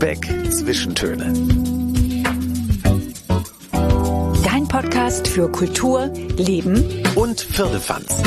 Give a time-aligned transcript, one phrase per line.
[0.00, 1.32] Lübeck Zwischentöne.
[4.44, 6.06] Dein Podcast für Kultur,
[6.36, 8.22] Leben und Firlefanz.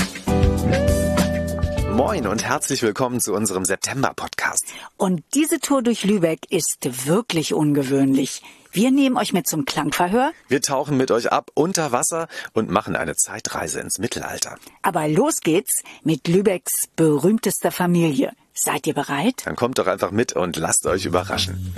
[1.94, 4.66] Moin und herzlich willkommen zu unserem September-Podcast.
[4.98, 8.42] Und diese Tour durch Lübeck ist wirklich ungewöhnlich.
[8.74, 10.32] Wir nehmen euch mit zum Klangverhör.
[10.48, 14.56] Wir tauchen mit euch ab unter Wasser und machen eine Zeitreise ins Mittelalter.
[14.82, 18.32] Aber los geht's mit Lübecks berühmtester Familie.
[18.54, 19.42] Seid ihr bereit?
[19.46, 21.74] Dann kommt doch einfach mit und lasst euch überraschen.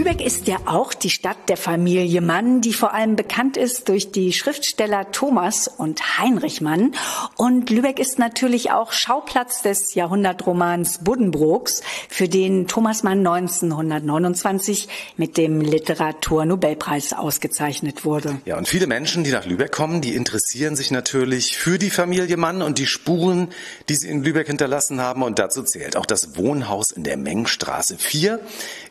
[0.00, 4.10] Lübeck ist ja auch die Stadt der Familie Mann, die vor allem bekannt ist durch
[4.10, 6.94] die Schriftsteller Thomas und Heinrich Mann.
[7.36, 15.36] Und Lübeck ist natürlich auch Schauplatz des Jahrhundertromans Buddenbrooks, für den Thomas Mann 1929 mit
[15.36, 18.40] dem Literaturnobelpreis ausgezeichnet wurde.
[18.46, 22.38] Ja, und viele Menschen, die nach Lübeck kommen, die interessieren sich natürlich für die Familie
[22.38, 23.48] Mann und die Spuren,
[23.90, 25.22] die sie in Lübeck hinterlassen haben.
[25.22, 28.40] Und dazu zählt auch das Wohnhaus in der Mengstraße 4,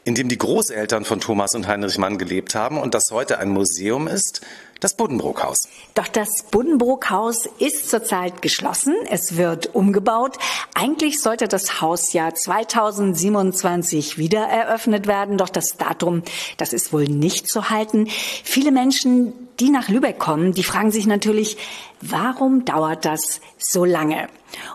[0.09, 3.49] in dem die Großeltern von Thomas und Heinrich Mann gelebt haben und das heute ein
[3.49, 4.41] Museum ist,
[4.79, 5.67] das Buddenbrook-Haus.
[5.93, 8.95] Doch das Buddenbrook-Haus ist zurzeit geschlossen.
[9.11, 10.39] Es wird umgebaut.
[10.73, 15.37] Eigentlich sollte das Haus ja 2027 wieder eröffnet werden.
[15.37, 16.23] Doch das Datum,
[16.57, 18.07] das ist wohl nicht zu halten.
[18.07, 21.57] Viele Menschen, die nach Lübeck kommen, die fragen sich natürlich,
[22.01, 24.27] warum dauert das so lange?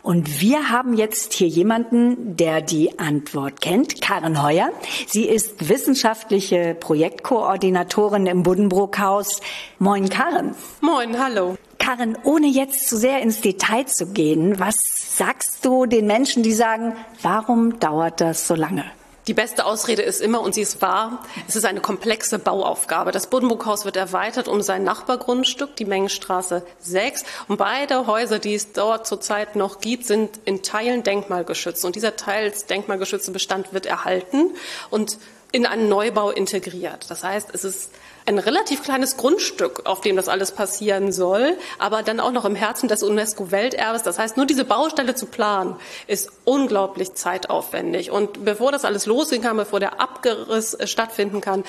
[0.03, 4.71] Und wir haben jetzt hier jemanden, der die Antwort kennt, Karen Heuer.
[5.07, 9.41] Sie ist wissenschaftliche Projektkoordinatorin im Buddenbrook-Haus.
[9.79, 10.55] Moin, Karen.
[10.81, 11.57] Moin, hallo.
[11.79, 16.53] Karen, ohne jetzt zu sehr ins Detail zu gehen, was sagst du den Menschen, die
[16.53, 18.85] sagen, warum dauert das so lange?
[19.27, 23.11] Die beste Ausrede ist immer, und sie ist wahr, es ist eine komplexe Bauaufgabe.
[23.11, 27.25] Das Buddenburghaus wird erweitert um sein Nachbargrundstück, die Mengenstraße 6.
[27.49, 31.87] Und beide Häuser, die es dort zurzeit noch gibt, sind in Teilen denkmalgeschützt.
[31.87, 34.51] Und dieser teils denkmalgeschützte Bestand wird erhalten
[34.91, 35.19] und
[35.53, 37.11] in einen Neubau integriert.
[37.11, 37.93] Das heißt, es ist
[38.27, 42.55] ein relativ kleines Grundstück, auf dem das alles passieren soll, aber dann auch noch im
[42.55, 44.03] Herzen des UNESCO-Welterbes.
[44.03, 45.77] Das heißt, nur diese Baustelle zu planen,
[46.07, 48.11] ist unglaublich zeitaufwendig.
[48.11, 51.65] Und bevor das alles losgehen kann, bevor der Abgeriss äh, stattfinden kann,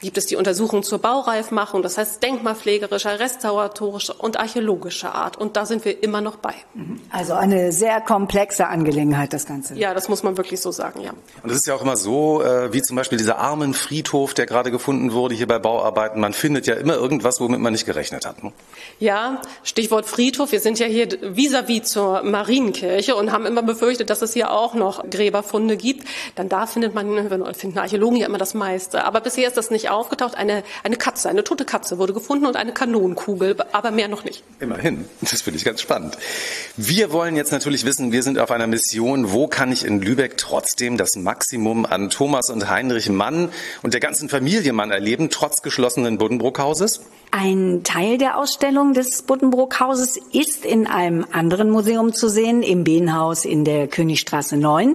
[0.00, 5.36] gibt es die Untersuchung zur Baureifmachung, das heißt denkmalpflegerischer, restauratorischer und archäologischer Art.
[5.36, 6.54] Und da sind wir immer noch bei.
[7.10, 9.74] Also eine sehr komplexe Angelegenheit, das Ganze.
[9.76, 11.12] Ja, das muss man wirklich so sagen, ja.
[11.42, 14.46] Und es ist ja auch immer so, äh, wie zum Beispiel dieser armen Friedhof, der
[14.46, 15.91] gerade gefunden wurde hier bei Bauarbeiten.
[16.14, 18.42] Man findet ja immer irgendwas, womit man nicht gerechnet hat.
[18.42, 18.52] Ne?
[18.98, 20.52] Ja, Stichwort Friedhof.
[20.52, 24.52] Wir sind ja hier vis-à-vis -vis zur Marienkirche und haben immer befürchtet, dass es hier
[24.52, 26.06] auch noch Gräberfunde gibt.
[26.34, 29.04] Dann da findet man, finden Archäologen ja immer das meiste.
[29.04, 30.36] Aber bisher ist das nicht aufgetaucht.
[30.36, 34.42] Eine, eine Katze, eine tote Katze wurde gefunden und eine Kanonenkugel, aber mehr noch nicht.
[34.60, 35.04] Immerhin.
[35.20, 36.16] Das finde ich ganz spannend.
[36.76, 39.32] Wir wollen jetzt natürlich wissen, wir sind auf einer Mission.
[39.32, 43.50] Wo kann ich in Lübeck trotzdem das Maximum an Thomas und Heinrich Mann
[43.82, 47.00] und der ganzen Familie Mann erleben, trotz geschlossenen Buddenbrookhauses?
[47.32, 53.44] Ein Teil der Ausstellung des Buddenbrookhauses ist in einem anderen Museum zu sehen, im Behnhaus
[53.44, 54.94] in der Königstraße 9.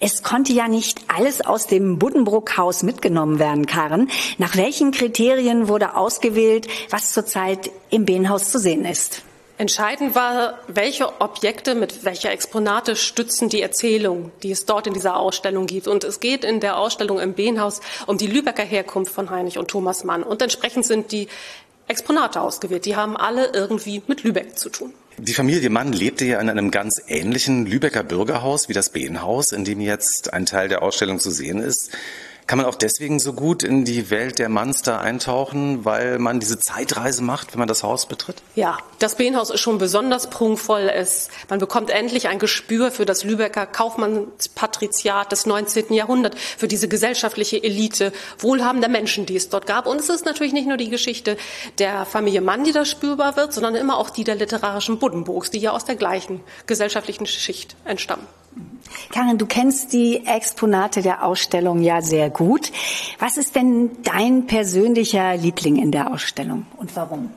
[0.00, 4.10] Es konnte ja nicht alles aus dem Buddenbrookhaus mitgenommen werden, Karen.
[4.38, 9.22] Nach welchen Kriterien wurde ausgewählt, was zurzeit im Behnhaus zu sehen ist?
[9.56, 15.16] Entscheidend war, welche Objekte mit welcher Exponate stützen die Erzählung, die es dort in dieser
[15.16, 15.86] Ausstellung gibt.
[15.86, 19.68] Und es geht in der Ausstellung im Behnhaus um die Lübecker Herkunft von Heinrich und
[19.68, 20.24] Thomas Mann.
[20.24, 21.28] Und entsprechend sind die
[21.86, 22.84] Exponate ausgewählt.
[22.84, 24.92] Die haben alle irgendwie mit Lübeck zu tun.
[25.18, 29.64] Die Familie Mann lebte ja in einem ganz ähnlichen Lübecker Bürgerhaus wie das Behnhaus, in
[29.64, 31.92] dem jetzt ein Teil der Ausstellung zu sehen ist.
[32.46, 36.58] Kann man auch deswegen so gut in die Welt der Monster eintauchen, weil man diese
[36.58, 38.42] Zeitreise macht, wenn man das Haus betritt?
[38.54, 40.90] Ja, das Behnhaus ist schon besonders prunkvoll.
[40.94, 45.94] Es, man bekommt endlich ein Gespür für das Lübecker Kaufmannspatriziat des 19.
[45.94, 49.86] Jahrhunderts, für diese gesellschaftliche Elite wohlhabender Menschen, die es dort gab.
[49.86, 51.38] Und es ist natürlich nicht nur die Geschichte
[51.78, 55.58] der Familie Mann, die da spürbar wird, sondern immer auch die der literarischen Buddenburgs, die
[55.58, 58.26] ja aus der gleichen gesellschaftlichen Schicht entstammen.
[59.10, 62.70] Karin, du kennst die Exponate der Ausstellung ja sehr gut.
[63.18, 67.30] Was ist denn dein persönlicher Liebling in der Ausstellung und warum?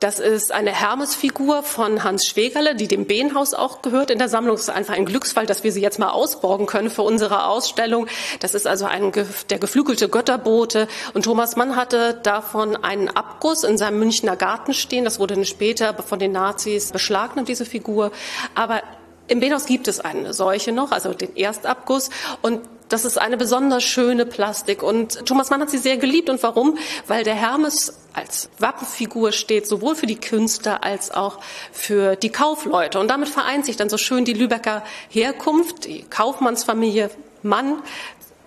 [0.00, 4.54] Das ist eine Hermesfigur von Hans Schwegerle, die dem Behnhaus auch gehört in der Sammlung.
[4.54, 8.06] Es ist einfach ein Glücksfall, dass wir sie jetzt mal ausborgen können für unsere Ausstellung.
[8.40, 9.12] Das ist also ein,
[9.50, 10.88] der geflügelte Götterbote.
[11.12, 15.04] Und Thomas Mann hatte davon einen Abguss in seinem Münchner Garten stehen.
[15.04, 18.10] Das wurde später von den Nazis beschlagnahmt, diese Figur.
[18.54, 18.82] Aber
[19.30, 22.10] im Behnhaus gibt es eine solche noch, also den Erstabguss.
[22.42, 22.60] Und
[22.90, 26.28] Das ist eine besonders schöne Plastik und Thomas Mann hat sie sehr geliebt.
[26.28, 26.76] Und warum?
[27.06, 31.38] Weil der Hermes als Wappenfigur steht, sowohl für die Künstler als auch
[31.70, 32.98] für die Kaufleute.
[32.98, 37.10] Und damit vereint sich dann so schön die Lübecker Herkunft, die Kaufmannsfamilie
[37.44, 37.80] Mann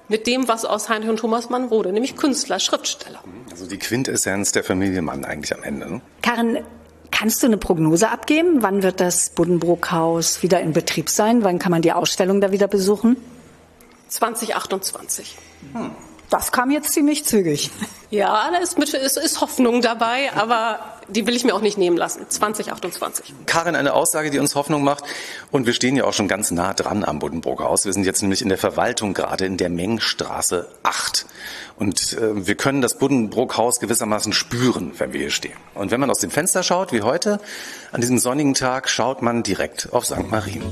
[0.10, 3.24] mit dem, was aus Heinrich und Thomas Mann wurde, nämlich Künstler, Schriftsteller.
[3.50, 5.90] Also die Quintessenz der Familie Mann eigentlich am Ende.
[5.90, 6.02] Ne?
[6.22, 6.60] Karin,
[7.14, 8.62] kannst du eine Prognose abgeben?
[8.62, 11.44] Wann wird das Buddenbrook-Haus wieder in Betrieb sein?
[11.44, 13.18] Wann kann man die Ausstellung da wieder besuchen?
[14.10, 15.38] 2028.
[15.74, 15.92] Hm.
[16.34, 17.70] Das kam jetzt ziemlich zügig.
[18.10, 21.78] Ja, da ist, mit, ist, ist Hoffnung dabei, aber die will ich mir auch nicht
[21.78, 22.26] nehmen lassen.
[22.28, 23.36] 2028.
[23.46, 25.04] Karin, eine Aussage, die uns Hoffnung macht.
[25.52, 27.86] Und wir stehen ja auch schon ganz nah dran am Buddenbroker Haus.
[27.86, 31.28] Wir sind jetzt nämlich in der Verwaltung gerade in der Mengstraße 8.
[31.78, 35.58] Und äh, wir können das Buddenbrook-Haus gewissermaßen spüren, wenn wir hier stehen.
[35.76, 37.40] Und wenn man aus dem Fenster schaut, wie heute,
[37.92, 40.32] an diesem sonnigen Tag, schaut man direkt auf St.
[40.32, 40.64] Marien.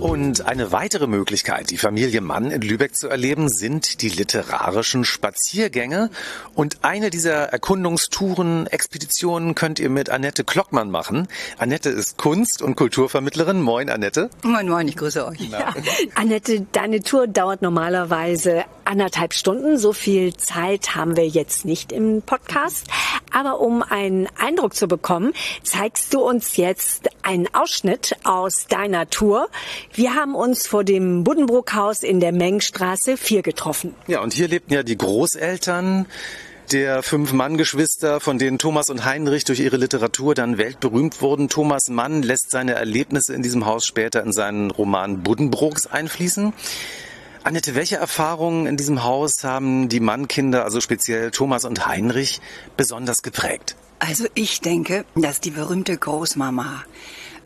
[0.00, 5.06] o Und eine weitere Möglichkeit, die Familie Mann in Lübeck zu erleben, sind die literarischen
[5.06, 6.10] Spaziergänge.
[6.54, 11.26] Und eine dieser Erkundungstouren, Expeditionen könnt ihr mit Annette Klockmann machen.
[11.56, 13.62] Annette ist Kunst- und Kulturvermittlerin.
[13.62, 14.28] Moin, Annette.
[14.42, 15.40] Moin, moin, ich grüße euch.
[15.40, 15.72] Ja.
[16.16, 19.78] Annette, deine Tour dauert normalerweise anderthalb Stunden.
[19.78, 22.88] So viel Zeit haben wir jetzt nicht im Podcast.
[23.32, 25.32] Aber um einen Eindruck zu bekommen,
[25.62, 29.48] zeigst du uns jetzt einen Ausschnitt aus deiner Tour.
[29.94, 33.94] Wir haben uns vor dem Buddenbrook-Haus in der Mengstraße 4 getroffen.
[34.06, 36.06] Ja, und hier lebten ja die Großeltern
[36.72, 41.48] der fünf Mann-Geschwister, von denen Thomas und Heinrich durch ihre Literatur dann weltberühmt wurden.
[41.48, 46.52] Thomas Mann lässt seine Erlebnisse in diesem Haus später in seinen Roman Buddenbrooks einfließen.
[47.42, 52.40] Annette, welche Erfahrungen in diesem Haus haben die Mannkinder, also speziell Thomas und Heinrich,
[52.76, 53.76] besonders geprägt?
[53.98, 56.84] Also ich denke, dass die berühmte Großmama,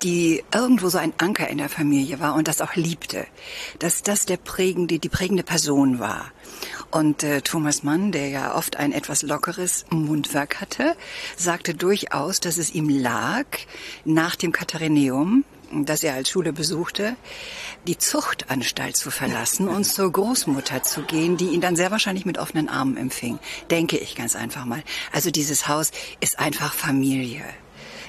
[0.05, 3.27] die irgendwo so ein Anker in der Familie war und das auch liebte,
[3.79, 6.31] dass das der prägende, die prägende Person war.
[6.91, 10.95] Und äh, Thomas Mann, der ja oft ein etwas lockeres Mundwerk hatte,
[11.37, 13.47] sagte durchaus, dass es ihm lag,
[14.05, 17.17] nach dem Katharineum, das er als Schule besuchte,
[17.87, 22.39] die Zuchtanstalt zu verlassen und zur Großmutter zu gehen, die ihn dann sehr wahrscheinlich mit
[22.39, 23.39] offenen Armen empfing.
[23.71, 24.85] Denke ich ganz einfach mal.
[25.13, 25.91] Also dieses Haus
[26.21, 27.43] ist einfach Familie.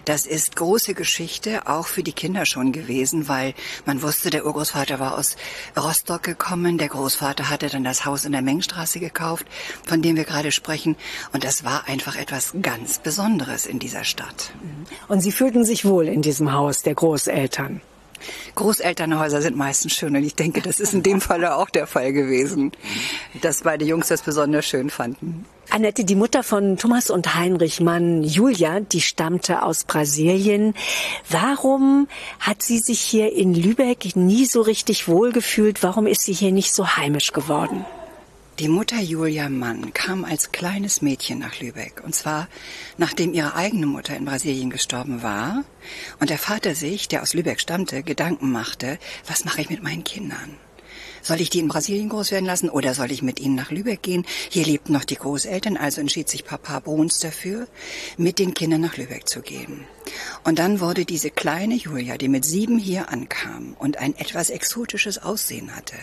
[0.06, 3.56] Das ist große Geschichte, auch für die Kinder schon gewesen, weil
[3.86, 5.36] man wusste, der Urgroßvater war aus
[5.76, 9.48] Rostock gekommen, der Großvater hatte dann das Haus in der Mengstraße gekauft,
[9.84, 10.96] von dem wir gerade sprechen.
[11.34, 14.52] Und das war einfach etwas ganz Besonderes in dieser Stadt.
[15.08, 17.82] Und Sie fühlten sich wohl in diesem Haus der Großeltern?
[18.56, 22.14] Großelternhäuser sind meistens schön und ich denke, das ist in dem Falle auch der Fall
[22.14, 22.72] gewesen,
[23.42, 25.46] dass beide Jungs das besonders schön fanden.
[25.70, 30.76] Annette, die Mutter von Thomas und Heinrich Mann, Julia, die stammte aus Brasilien.
[31.30, 32.08] Warum
[32.40, 35.84] hat sie sich hier in Lübeck nie so richtig wohlgefühlt?
[35.84, 37.86] Warum ist sie hier nicht so heimisch geworden?
[38.60, 42.02] Die Mutter Julia Mann kam als kleines Mädchen nach Lübeck.
[42.06, 42.48] Und zwar
[42.98, 45.66] nachdem ihre eigene Mutter in Brasilien gestorben war
[46.22, 48.98] und der Vater sich, der aus Lübeck stammte, Gedanken machte,
[49.28, 50.56] was mache ich mit meinen Kindern?
[51.22, 54.02] Soll ich die in Brasilien groß werden lassen oder soll ich mit ihnen nach Lübeck
[54.02, 54.26] gehen?
[54.50, 57.68] Hier lebten noch die Großeltern, also entschied sich Papa Bruns dafür,
[58.18, 59.86] mit den Kindern nach Lübeck zu gehen.
[60.44, 65.18] Und dann wurde diese kleine Julia, die mit sieben hier ankam und ein etwas exotisches
[65.18, 65.96] Aussehen hatte.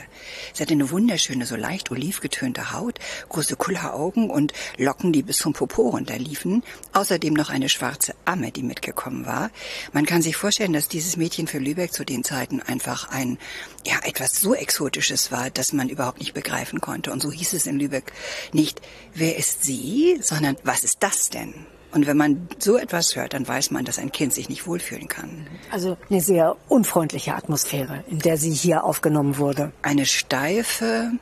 [0.53, 5.53] Sie hatte eine wunderschöne, so leicht olivgetönte Haut, große Kulleraugen und Locken, die bis zum
[5.53, 6.63] Popo runterliefen.
[6.93, 9.51] Außerdem noch eine schwarze Amme, die mitgekommen war.
[9.93, 13.39] Man kann sich vorstellen, dass dieses Mädchen für Lübeck zu den Zeiten einfach ein,
[13.87, 17.13] ja, etwas so exotisches war, dass man überhaupt nicht begreifen konnte.
[17.13, 18.13] Und so hieß es in Lübeck
[18.53, 18.81] nicht,
[19.15, 21.55] wer ist sie, sondern was ist das denn?
[21.93, 25.09] Und wenn man so etwas hört, dann weiß man, dass ein Kind sich nicht wohlfühlen
[25.09, 25.47] kann.
[25.71, 29.73] Also eine sehr unfreundliche Atmosphäre, in der sie hier aufgenommen wurde.
[29.83, 31.13] Eine steife,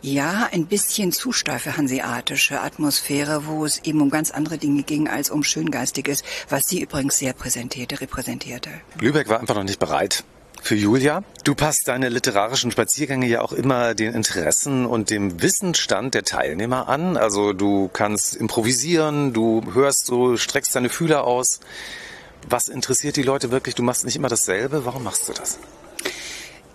[0.00, 5.08] ja, ein bisschen zu steife hanseatische Atmosphäre, wo es eben um ganz andere Dinge ging
[5.08, 8.70] als um Schöngeistiges, was sie übrigens sehr präsentierte, repräsentierte.
[8.98, 10.24] Lübeck war einfach noch nicht bereit
[10.62, 11.22] für Julia.
[11.44, 16.88] Du passt deine literarischen Spaziergänge ja auch immer den Interessen und dem Wissensstand der Teilnehmer
[16.88, 17.16] an.
[17.16, 21.60] Also du kannst improvisieren, du hörst so, streckst deine Fühler aus.
[22.48, 23.74] Was interessiert die Leute wirklich?
[23.74, 24.84] Du machst nicht immer dasselbe.
[24.84, 25.58] Warum machst du das?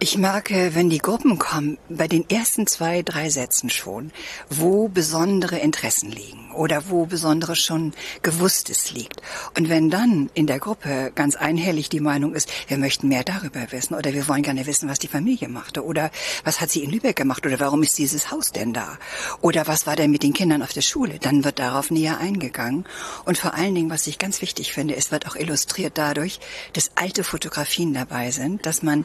[0.05, 4.12] Ich merke, wenn die Gruppen kommen, bei den ersten zwei, drei Sätzen schon,
[4.51, 9.24] wo besondere Interessen liegen oder wo besonderes schon Gewusstes liegt.
[9.57, 13.71] Und wenn dann in der Gruppe ganz einhellig die Meinung ist, wir möchten mehr darüber
[13.71, 16.12] wissen oder wir wollen gerne wissen, was die Familie machte oder
[16.43, 19.00] was hat sie in Lübeck gemacht oder warum ist dieses Haus denn da
[19.41, 22.85] oder was war denn mit den Kindern auf der Schule, dann wird darauf näher eingegangen.
[23.25, 26.39] Und vor allen Dingen, was ich ganz wichtig finde, es wird auch illustriert dadurch,
[26.74, 29.03] dass alte Fotografien dabei sind, dass man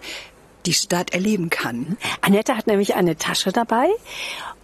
[0.67, 1.97] die Stadt erleben kann.
[2.21, 3.89] Annette hat nämlich eine Tasche dabei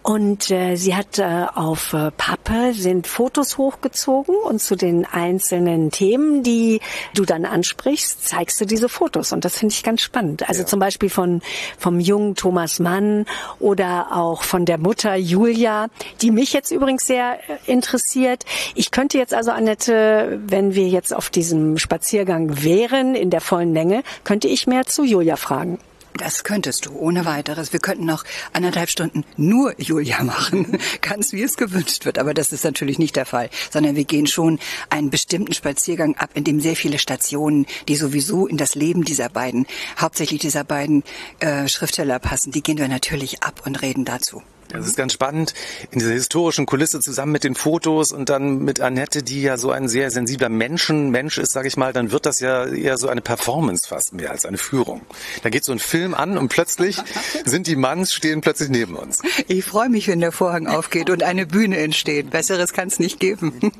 [0.07, 5.91] und äh, sie hat äh, auf äh, Pappe sind Fotos hochgezogen und zu den einzelnen
[5.91, 6.79] Themen, die
[7.13, 10.47] du dann ansprichst, zeigst du diese Fotos und das finde ich ganz spannend.
[10.47, 10.65] Also ja.
[10.65, 11.41] zum Beispiel von
[11.77, 13.25] vom jungen Thomas Mann
[13.59, 15.87] oder auch von der Mutter Julia,
[16.21, 18.45] die mich jetzt übrigens sehr äh, interessiert.
[18.75, 23.73] Ich könnte jetzt also Annette, wenn wir jetzt auf diesem Spaziergang wären in der vollen
[23.73, 25.79] Länge, könnte ich mehr zu Julia fragen.
[26.17, 27.73] Das könntest du, ohne weiteres.
[27.73, 32.17] Wir könnten noch anderthalb Stunden nur Julia machen, ganz wie es gewünscht wird.
[32.17, 34.59] Aber das ist natürlich nicht der Fall, sondern wir gehen schon
[34.89, 39.29] einen bestimmten Spaziergang ab, in dem sehr viele Stationen, die sowieso in das Leben dieser
[39.29, 39.67] beiden,
[39.99, 41.03] hauptsächlich dieser beiden
[41.39, 44.41] äh, Schriftsteller passen, die gehen wir natürlich ab und reden dazu.
[44.69, 45.53] Das ist ganz spannend,
[45.91, 49.71] in dieser historischen Kulisse zusammen mit den Fotos und dann mit Annette, die ja so
[49.71, 53.07] ein sehr sensibler Menschen, Mensch ist, sage ich mal, dann wird das ja eher so
[53.07, 55.01] eine Performance fast mehr als eine Führung.
[55.43, 56.97] Da geht so ein Film an und plötzlich
[57.45, 59.21] sind die Manns stehen plötzlich neben uns.
[59.47, 62.29] Ich freue mich, wenn der Vorhang aufgeht und eine Bühne entsteht.
[62.29, 63.59] Besseres kann es nicht geben.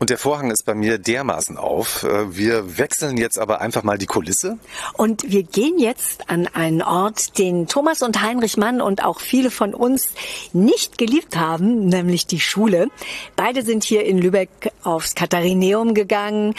[0.00, 2.04] Und der Vorhang ist bei mir dermaßen auf.
[2.04, 4.58] Äh, wir wechseln jetzt aber einfach mal die Kulisse.
[4.92, 9.50] Und wir gehen jetzt an einen Ort, den Thomas und Heinrich Mann und auch viele
[9.50, 10.10] von uns
[10.52, 12.88] nicht geliebt haben, nämlich die Schule.
[13.36, 16.54] Beide sind hier in Lübeck aufs Katharineum gegangen.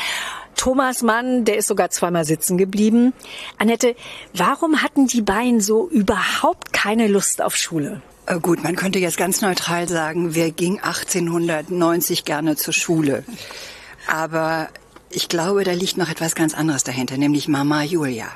[0.56, 3.14] Thomas Mann, der ist sogar zweimal sitzen geblieben.
[3.58, 3.96] Annette,
[4.34, 8.02] warum hatten die beiden so überhaupt keine Lust auf Schule?
[8.26, 13.24] Äh, gut, man könnte jetzt ganz neutral sagen, wer ging 1890 gerne zur Schule?
[14.08, 14.68] Aber
[15.10, 18.28] ich glaube, da liegt noch etwas ganz anderes dahinter, nämlich Mama Julia.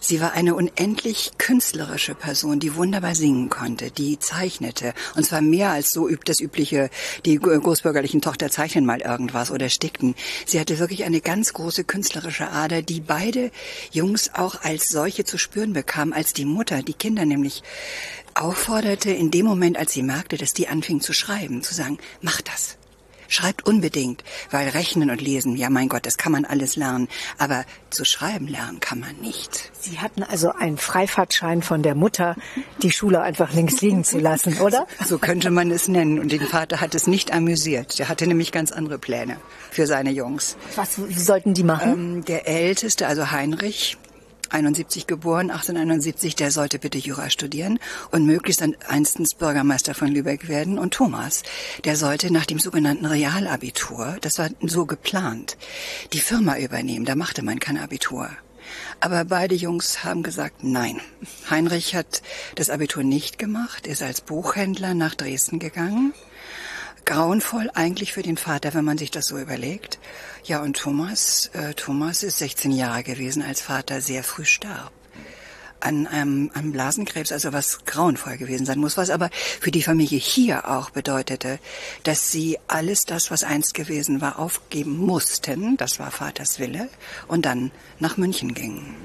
[0.00, 4.94] Sie war eine unendlich künstlerische Person, die wunderbar singen konnte, die zeichnete.
[5.16, 6.90] Und zwar mehr als so übt das übliche,
[7.24, 10.14] die großbürgerlichen Tochter zeichnen mal irgendwas oder stickten.
[10.46, 13.50] Sie hatte wirklich eine ganz große künstlerische Ader, die beide
[13.90, 17.62] Jungs auch als solche zu spüren bekam, als die Mutter, die Kinder nämlich
[18.34, 22.40] aufforderte, in dem Moment, als sie merkte, dass die anfing zu schreiben, zu sagen, mach
[22.40, 22.77] das.
[23.28, 27.64] Schreibt unbedingt, weil Rechnen und Lesen, ja mein Gott, das kann man alles lernen, aber
[27.90, 29.70] zu schreiben lernen kann man nicht.
[29.78, 32.36] Sie hatten also einen Freifahrtschein von der Mutter,
[32.82, 34.86] die Schule einfach links liegen zu lassen, oder?
[35.06, 36.18] So könnte man es nennen.
[36.18, 37.98] Und den Vater hat es nicht amüsiert.
[37.98, 39.36] Der hatte nämlich ganz andere Pläne
[39.70, 40.56] für seine Jungs.
[40.74, 41.92] Was sollten die machen?
[41.92, 43.98] Ähm, der Älteste, also Heinrich,
[44.50, 47.78] 71 geboren, 1871, der sollte bitte Jura studieren
[48.10, 50.78] und möglichst dann einstens Bürgermeister von Lübeck werden.
[50.78, 51.42] Und Thomas,
[51.84, 55.56] der sollte nach dem sogenannten Realabitur, das war so geplant,
[56.12, 57.04] die Firma übernehmen.
[57.04, 58.30] Da machte man kein Abitur.
[59.00, 61.00] Aber beide Jungs haben gesagt, nein.
[61.48, 62.22] Heinrich hat
[62.54, 66.12] das Abitur nicht gemacht, ist als Buchhändler nach Dresden gegangen
[67.08, 69.98] grauenvoll eigentlich für den Vater, wenn man sich das so überlegt.
[70.44, 74.92] Ja, und Thomas, äh, Thomas ist 16 Jahre gewesen, als Vater sehr früh starb.
[75.80, 80.18] An einem an Blasenkrebs, also was grauenvoll gewesen sein muss, was aber für die Familie
[80.18, 81.60] hier auch bedeutete,
[82.02, 86.90] dass sie alles das, was einst gewesen war, aufgeben mussten, das war Vaters Wille,
[87.26, 88.96] und dann nach München gingen.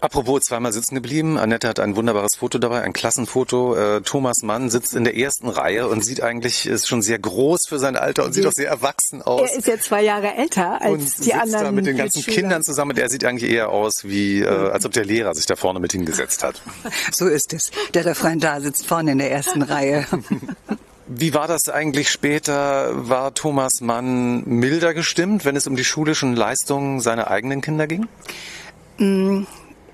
[0.00, 1.36] Apropos zweimal sitzen geblieben.
[1.38, 3.76] Annette hat ein wunderbares Foto dabei, ein Klassenfoto.
[3.76, 7.66] Äh, Thomas Mann sitzt in der ersten Reihe und sieht eigentlich, ist schon sehr groß
[7.68, 9.50] für sein Alter und sieht auch sehr erwachsen aus.
[9.50, 11.64] Er ist ja zwei Jahre älter als und die sitzt anderen.
[11.64, 12.96] da mit den ganzen Kindern zusammen.
[12.96, 15.92] Der sieht eigentlich eher aus wie, äh, als ob der Lehrer sich da vorne mit
[15.92, 16.60] hingesetzt hat.
[17.12, 17.70] So ist es.
[17.94, 20.06] Der da vorne da sitzt vorne in der ersten Reihe.
[21.06, 22.90] Wie war das eigentlich später?
[23.08, 28.06] War Thomas Mann milder gestimmt, wenn es um die schulischen Leistungen seiner eigenen Kinder ging?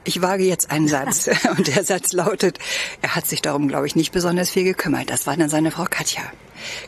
[0.06, 2.60] Ich wage jetzt einen Satz und der Satz lautet,
[3.02, 5.10] er hat sich darum, glaube ich, nicht besonders viel gekümmert.
[5.10, 6.22] Das war dann seine Frau Katja.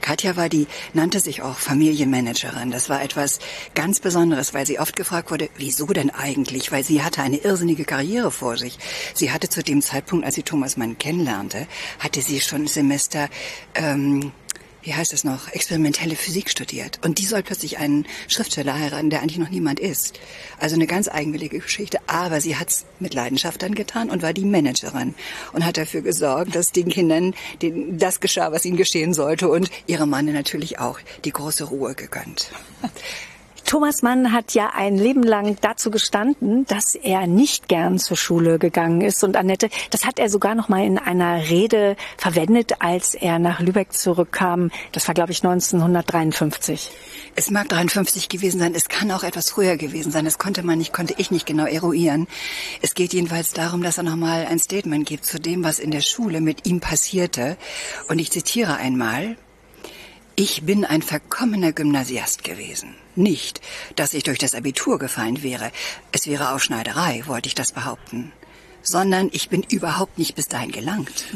[0.00, 2.70] Katja war die, nannte sich auch Familienmanagerin.
[2.70, 3.40] Das war etwas
[3.74, 6.70] ganz Besonderes, weil sie oft gefragt wurde, wieso denn eigentlich?
[6.70, 8.78] Weil sie hatte eine irrsinnige Karriere vor sich.
[9.14, 11.66] Sie hatte zu dem Zeitpunkt, als sie Thomas Mann kennenlernte,
[11.98, 13.28] hatte sie schon Semester
[13.74, 14.30] ähm,
[14.82, 17.00] wie heißt es noch, experimentelle Physik studiert.
[17.04, 20.18] Und die soll plötzlich einen Schriftsteller heiraten, der eigentlich noch niemand ist.
[20.58, 21.98] Also eine ganz eigenwillige Geschichte.
[22.06, 25.14] Aber sie hat's mit Leidenschaft dann getan und war die Managerin
[25.52, 27.34] und hat dafür gesorgt, dass den Kindern
[27.90, 32.50] das geschah, was ihnen geschehen sollte und ihre Mann natürlich auch die große Ruhe gegönnt.
[33.68, 38.58] Thomas Mann hat ja ein Leben lang dazu gestanden, dass er nicht gern zur Schule
[38.58, 39.22] gegangen ist.
[39.22, 43.60] Und Annette, das hat er sogar noch mal in einer Rede verwendet, als er nach
[43.60, 44.70] Lübeck zurückkam.
[44.92, 46.90] Das war, glaube ich, 1953.
[47.36, 50.24] Es mag 53 gewesen sein, es kann auch etwas früher gewesen sein.
[50.24, 52.26] Das konnte man nicht, konnte ich nicht genau eruieren.
[52.80, 56.00] Es geht jedenfalls darum, dass er nochmal ein Statement gibt zu dem, was in der
[56.00, 57.58] Schule mit ihm passierte.
[58.08, 59.36] Und ich zitiere einmal.
[60.36, 62.94] Ich bin ein verkommener Gymnasiast gewesen.
[63.18, 63.60] Nicht,
[63.96, 65.72] dass ich durch das Abitur gefallen wäre.
[66.12, 68.32] Es wäre Aufschneiderei, wollte ich das behaupten
[68.80, 71.26] sondern ich bin überhaupt nicht bis dahin gelangt.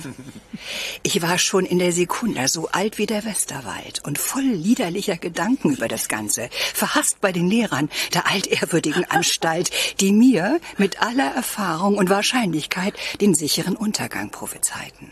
[1.03, 5.73] Ich war schon in der Sekunde so alt wie der Westerwald und voll liederlicher Gedanken
[5.73, 11.97] über das Ganze, verhasst bei den Lehrern der altehrwürdigen Anstalt, die mir mit aller Erfahrung
[11.97, 15.11] und Wahrscheinlichkeit den sicheren Untergang prophezeiten.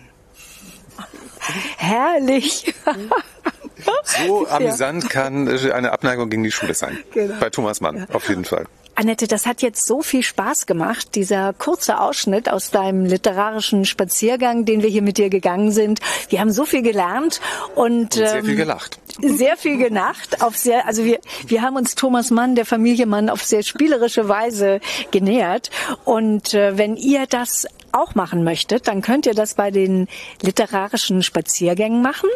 [1.76, 2.72] Herrlich.
[4.26, 6.99] So amüsant kann eine Abneigung gegen die Schule sein.
[7.12, 7.34] Genau.
[7.40, 8.66] Bei Thomas Mann, auf jeden Fall.
[9.00, 14.66] Annette, das hat jetzt so viel Spaß gemacht, dieser kurze Ausschnitt aus deinem literarischen Spaziergang,
[14.66, 16.00] den wir hier mit dir gegangen sind.
[16.28, 17.40] Wir haben so viel gelernt
[17.75, 18.99] und, und sehr ähm, viel gelacht.
[19.22, 23.30] Sehr viel gelacht, auf sehr, also wir, wir haben uns Thomas Mann, der Familie Mann,
[23.30, 25.70] auf sehr spielerische Weise genähert.
[26.04, 30.09] Und äh, wenn ihr das auch machen möchtet, dann könnt ihr das bei den
[30.42, 32.28] literarischen Spaziergängen machen.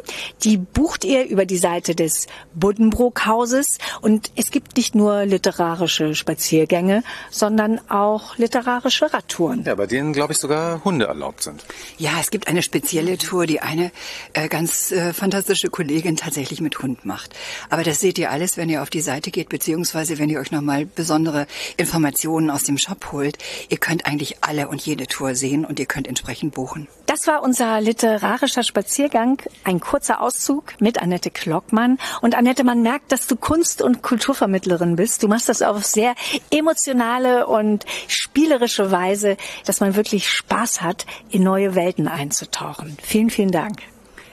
[0.42, 6.14] Die bucht ihr über die Seite des Buddenbrook Hauses und es gibt nicht nur literarische
[6.14, 9.64] Spaziergänge, sondern auch literarische Radtouren.
[9.64, 11.64] Ja, bei denen glaube ich sogar Hunde erlaubt sind.
[11.98, 13.92] Ja, es gibt eine spezielle Tour, die eine
[14.32, 17.34] äh, ganz äh, fantastische Kollegin tatsächlich mit Hund macht.
[17.70, 20.50] Aber das seht ihr alles, wenn ihr auf die Seite geht, beziehungsweise wenn ihr euch
[20.50, 21.46] nochmal besondere
[21.76, 23.38] Informationen aus dem Shop holt.
[23.68, 26.88] Ihr könnt eigentlich alle und jede Tour sehen sehen und ihr könnt entsprechend buchen.
[27.04, 31.98] Das war unser literarischer Spaziergang, ein kurzer Auszug mit Annette Klockmann.
[32.22, 35.22] Und Annette, man merkt, dass du Kunst- und Kulturvermittlerin bist.
[35.22, 36.14] Du machst das auf sehr
[36.50, 39.36] emotionale und spielerische Weise,
[39.66, 42.96] dass man wirklich Spaß hat, in neue Welten einzutauchen.
[43.02, 43.82] Vielen, vielen Dank.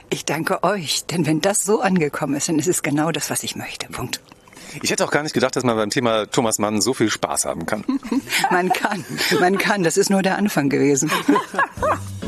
[0.09, 3.43] Ich danke euch, denn wenn das so angekommen ist, dann ist es genau das, was
[3.43, 3.87] ich möchte.
[3.87, 4.21] Punkt.
[4.81, 7.45] Ich hätte auch gar nicht gedacht, dass man beim Thema Thomas Mann so viel Spaß
[7.45, 7.83] haben kann.
[8.51, 9.05] man kann,
[9.39, 9.83] man kann.
[9.83, 11.11] Das ist nur der Anfang gewesen.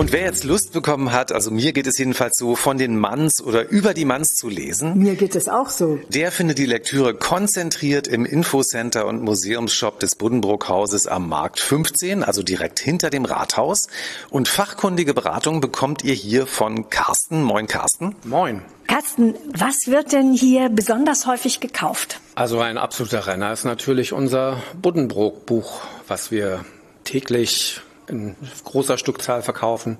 [0.00, 3.42] Und wer jetzt Lust bekommen hat, also mir geht es jedenfalls so, von den Manns
[3.42, 4.96] oder über die Manns zu lesen.
[4.96, 5.98] Mir geht es auch so.
[6.08, 12.42] Der findet die Lektüre konzentriert im Infocenter und Museumsshop des Buddenbrook-Hauses am Markt 15, also
[12.42, 13.88] direkt hinter dem Rathaus.
[14.30, 17.42] Und fachkundige Beratung bekommt ihr hier von Carsten.
[17.42, 18.16] Moin, Carsten.
[18.24, 18.62] Moin.
[18.86, 22.20] Carsten, was wird denn hier besonders häufig gekauft?
[22.36, 26.64] Also ein absoluter Renner ist natürlich unser Buddenbrook-Buch, was wir
[27.04, 29.98] täglich in großer Stückzahl verkaufen.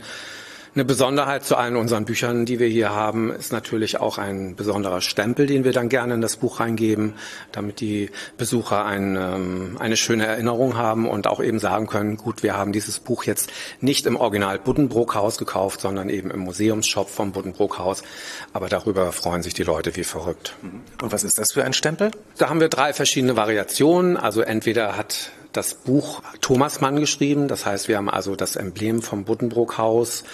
[0.73, 5.01] Eine Besonderheit zu allen unseren Büchern, die wir hier haben, ist natürlich auch ein besonderer
[5.01, 7.15] Stempel, den wir dann gerne in das Buch reingeben,
[7.51, 12.45] damit die Besucher ein, ähm, eine schöne Erinnerung haben und auch eben sagen können, gut,
[12.45, 17.33] wir haben dieses Buch jetzt nicht im Original Buddenbrook-Haus gekauft, sondern eben im Museumsshop vom
[17.33, 18.05] Buddenbrook-Haus.
[18.53, 20.55] Aber darüber freuen sich die Leute wie verrückt.
[21.03, 22.13] Und was ist das für ein Stempel?
[22.39, 24.17] Da haben wir drei verschiedene Variationen.
[24.17, 27.49] Also entweder hat das Buch Thomas Mann geschrieben.
[27.49, 30.25] Das heißt, wir haben also das Emblem vom Buddenbrook-Haus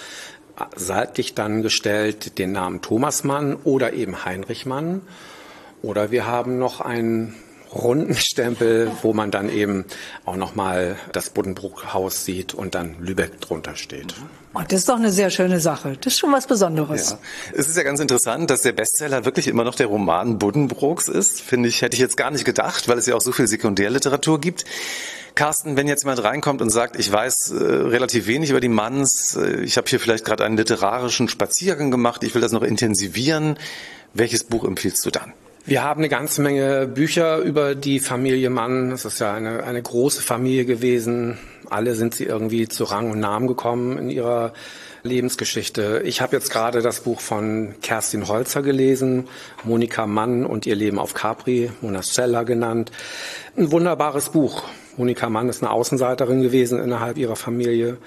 [0.75, 5.01] seitlich dann gestellt, den Namen Thomas Mann oder eben Heinrich Mann.
[5.81, 7.35] Oder wir haben noch einen
[7.77, 9.85] runden Stempel, wo man dann eben
[10.25, 14.15] auch nochmal das Buddenbrook-Haus sieht und dann Lübeck drunter steht.
[14.53, 15.97] Oh, das ist doch eine sehr schöne Sache.
[16.01, 17.11] Das ist schon was Besonderes.
[17.11, 17.19] Ja.
[17.53, 21.41] Es ist ja ganz interessant, dass der Bestseller wirklich immer noch der Roman Buddenbrooks ist.
[21.41, 24.41] Finde ich, hätte ich jetzt gar nicht gedacht, weil es ja auch so viel Sekundärliteratur
[24.41, 24.65] gibt.
[25.35, 29.35] Carsten, wenn jetzt jemand reinkommt und sagt, ich weiß äh, relativ wenig über die Manns,
[29.35, 33.59] äh, ich habe hier vielleicht gerade einen literarischen Spaziergang gemacht, ich will das noch intensivieren,
[34.15, 35.33] welches Buch empfiehlst du dann?
[35.67, 38.89] Wir haben eine ganze Menge Bücher über die Familie Mann.
[38.93, 41.37] Es ist ja eine, eine große Familie gewesen.
[41.69, 44.53] Alle sind sie irgendwie zu Rang und Namen gekommen in ihrer
[45.03, 46.03] Lebensgeschichte.
[46.05, 49.27] Ich habe jetzt gerade das Buch von Kerstin Holzer gelesen,
[49.65, 52.93] Monika Mann und ihr Leben auf Capri, Monastella genannt.
[53.57, 54.63] Ein wunderbares Buch.
[54.97, 57.97] Monika Mann ist eine Außenseiterin gewesen innerhalb ihrer Familie,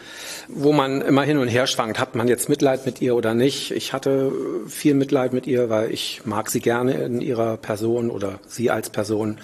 [0.48, 3.70] wo man immer hin und her schwankt, hat man jetzt Mitleid mit ihr oder nicht.
[3.70, 4.32] Ich hatte
[4.66, 8.90] viel Mitleid mit ihr, weil ich mag sie gerne in ihrer Person oder sie als
[8.90, 9.38] Person.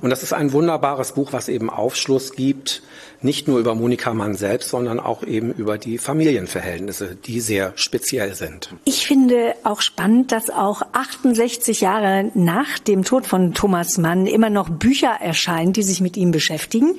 [0.00, 2.82] Und das ist ein wunderbares Buch, was eben Aufschluss gibt,
[3.24, 8.34] nicht nur über Monika Mann selbst, sondern auch eben über die Familienverhältnisse, die sehr speziell
[8.34, 8.68] sind.
[8.84, 14.50] Ich finde auch spannend, dass auch 68 Jahre nach dem Tod von Thomas Mann immer
[14.50, 16.96] noch Bücher erscheinen, die sich mit ihm beschäftigen.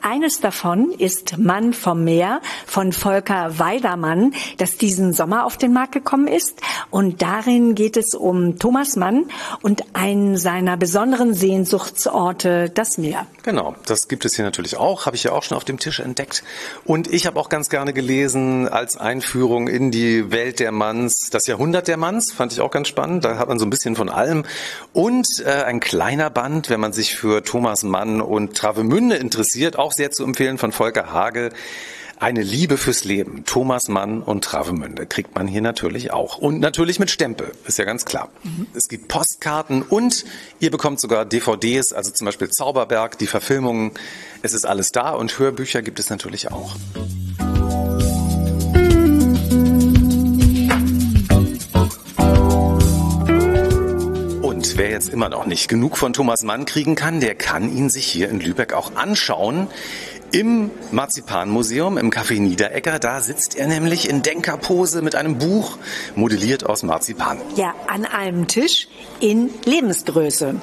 [0.00, 5.92] Eines davon ist Mann vom Meer von Volker Weidermann, das diesen Sommer auf den Markt
[5.92, 6.60] gekommen ist.
[6.90, 9.24] Und darin geht es um Thomas Mann
[9.62, 13.26] und einen seiner besonderen Sehnsuchtsorte, das Meer.
[13.42, 16.00] Genau, das gibt es hier natürlich auch, habe ich ja auch schon auf dem Tisch
[16.00, 16.42] entdeckt.
[16.84, 21.46] Und ich habe auch ganz gerne gelesen als Einführung in die Welt der Manns, das
[21.46, 23.24] Jahrhundert der Manns, fand ich auch ganz spannend.
[23.24, 24.44] Da hat man so ein bisschen von allem.
[24.92, 29.92] Und äh, ein kleiner Band, wenn man sich für Thomas Mann und Travemünde interessiert, auch
[29.92, 31.52] sehr zu empfehlen von Volker Hagel.
[32.18, 33.44] Eine Liebe fürs Leben.
[33.44, 36.38] Thomas Mann und Travemünde kriegt man hier natürlich auch.
[36.38, 38.30] Und natürlich mit Stempel, ist ja ganz klar.
[38.44, 38.68] Mhm.
[38.72, 40.24] Es gibt Postkarten und
[40.60, 43.92] ihr bekommt sogar DVDs, also zum Beispiel Zauberberg, die Verfilmungen.
[44.42, 46.76] Es ist alles da und Hörbücher gibt es natürlich auch.
[54.40, 57.90] Und wer jetzt immer noch nicht genug von Thomas Mann kriegen kann, der kann ihn
[57.90, 59.66] sich hier in Lübeck auch anschauen
[60.34, 62.98] im Marzipanmuseum im Café Niederegger.
[62.98, 65.78] Da sitzt er nämlich in Denkerpose mit einem Buch
[66.16, 67.38] modelliert aus Marzipan.
[67.54, 68.88] Ja, an einem Tisch
[69.20, 70.56] in Lebensgröße.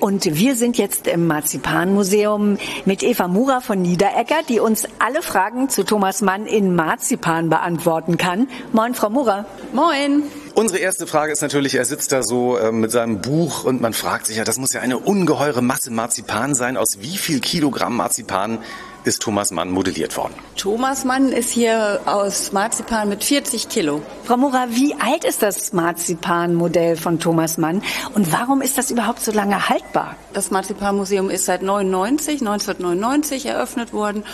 [0.00, 5.70] Und wir sind jetzt im Marzipanmuseum mit Eva Mura von Niederegger, die uns alle Fragen
[5.70, 8.48] zu Thomas Mann in Marzipan beantworten kann.
[8.72, 9.46] Moin, Frau Mura.
[9.72, 10.24] Moin.
[10.54, 13.92] Unsere erste Frage ist natürlich, er sitzt da so äh, mit seinem Buch und man
[13.94, 16.76] fragt sich ja, das muss ja eine ungeheure Masse Marzipan sein.
[16.76, 18.58] Aus wie viel Kilogramm Marzipan
[19.06, 20.34] ist Thomas Mann modelliert worden?
[20.56, 24.02] Thomas Mann ist hier aus Marzipan mit 40 Kilo.
[24.24, 27.82] Frau Mura, wie alt ist das Marzipanmodell von Thomas Mann
[28.14, 30.16] und warum ist das überhaupt so lange haltbar?
[30.32, 34.24] Das Marzipanmuseum ist seit 99, 1999 eröffnet worden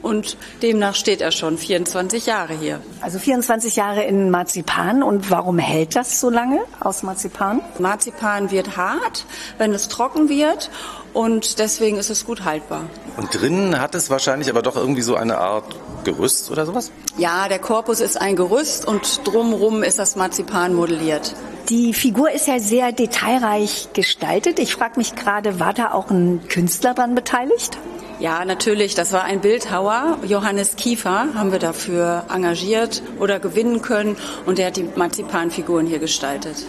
[0.00, 2.80] und demnach steht er schon 24 Jahre hier.
[3.02, 7.60] Also 24 Jahre in Marzipan und warum hält das so lange aus Marzipan?
[7.78, 9.26] Marzipan wird hart,
[9.58, 10.70] wenn es trocken wird
[11.12, 12.84] und deswegen ist es gut haltbar.
[13.16, 15.64] Und drinnen hat es wahrscheinlich aber doch irgendwie so eine Art
[16.04, 16.90] Gerüst oder sowas?
[17.16, 21.34] Ja, der Korpus ist ein Gerüst und drumherum ist das Marzipan modelliert.
[21.68, 24.58] Die Figur ist ja sehr detailreich gestaltet.
[24.58, 27.78] Ich frage mich gerade, war da auch ein Künstler dran beteiligt?
[28.18, 28.94] Ja, natürlich.
[28.94, 30.18] Das war ein Bildhauer.
[30.26, 35.98] Johannes Kiefer haben wir dafür engagiert oder gewinnen können und der hat die Marzipanfiguren hier
[35.98, 36.64] gestaltet.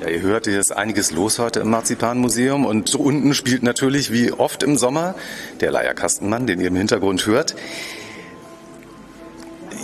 [0.00, 4.12] Ja, ihr hört, hier ist einiges los heute im Marzipanmuseum und so unten spielt natürlich
[4.12, 5.16] wie oft im Sommer
[5.60, 7.56] der Leierkastenmann, den ihr im Hintergrund hört.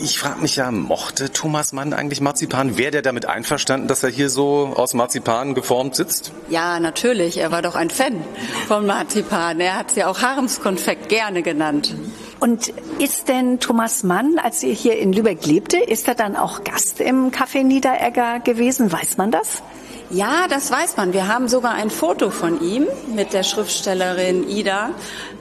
[0.02, 2.78] Ich frage mich ja, mochte Thomas Mann eigentlich Marzipan?
[2.78, 6.32] Wäre der damit einverstanden, dass er hier so aus Marzipan geformt sitzt?
[6.48, 7.38] Ja, natürlich.
[7.38, 8.24] Er war doch ein Fan
[8.68, 9.58] von Marzipan.
[9.58, 11.94] Er hat es ja auch Haremskonfekt gerne genannt.
[12.38, 16.62] Und ist denn Thomas Mann, als er hier in Lübeck lebte, ist er dann auch
[16.62, 18.92] Gast im Café Niederegger gewesen?
[18.92, 19.62] Weiß man das?
[20.14, 21.12] Ja, das weiß man.
[21.12, 24.90] Wir haben sogar ein Foto von ihm mit der Schriftstellerin Ida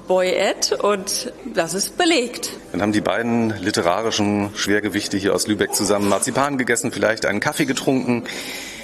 [0.07, 2.49] Boyett und das ist belegt.
[2.71, 7.65] Dann haben die beiden literarischen Schwergewichte hier aus Lübeck zusammen Marzipan gegessen, vielleicht einen Kaffee
[7.65, 8.23] getrunken.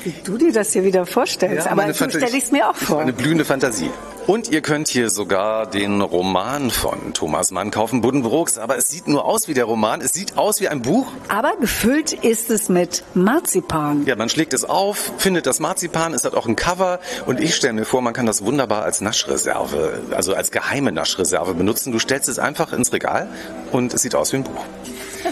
[0.04, 2.76] Wie du dir das hier wieder vorstellst, ja, aber so stelle ich es mir auch
[2.76, 3.02] vor.
[3.02, 3.92] Eine blühende Fantasie.
[4.28, 8.60] Und ihr könnt hier sogar den Roman von Thomas Mann kaufen, Buddenbrooks.
[8.60, 10.02] Aber es sieht nur aus wie der Roman.
[10.02, 11.08] Es sieht aus wie ein Buch.
[11.30, 14.06] Aber gefüllt ist es mit Marzipan.
[14.06, 17.00] Ja, man schlägt es auf, findet das Marzipan, es hat auch ein Cover.
[17.26, 21.56] Und ich stelle mir vor, man kann das wunderbar als Naschreserve, also als geheime Naschreserve
[21.56, 21.92] benutzen.
[21.92, 23.30] Du stellst es einfach ins Regal
[23.72, 24.64] und es sieht aus wie ein Buch.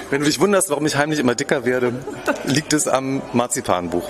[0.10, 1.94] Wenn du dich wunderst, warum ich heimlich immer dicker werde,
[2.46, 4.10] liegt es am Marzipanbuch.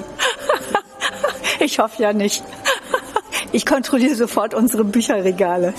[1.68, 2.44] Ich hoffe ja nicht.
[3.52, 5.74] Ich kontrolliere sofort unsere Bücherregale.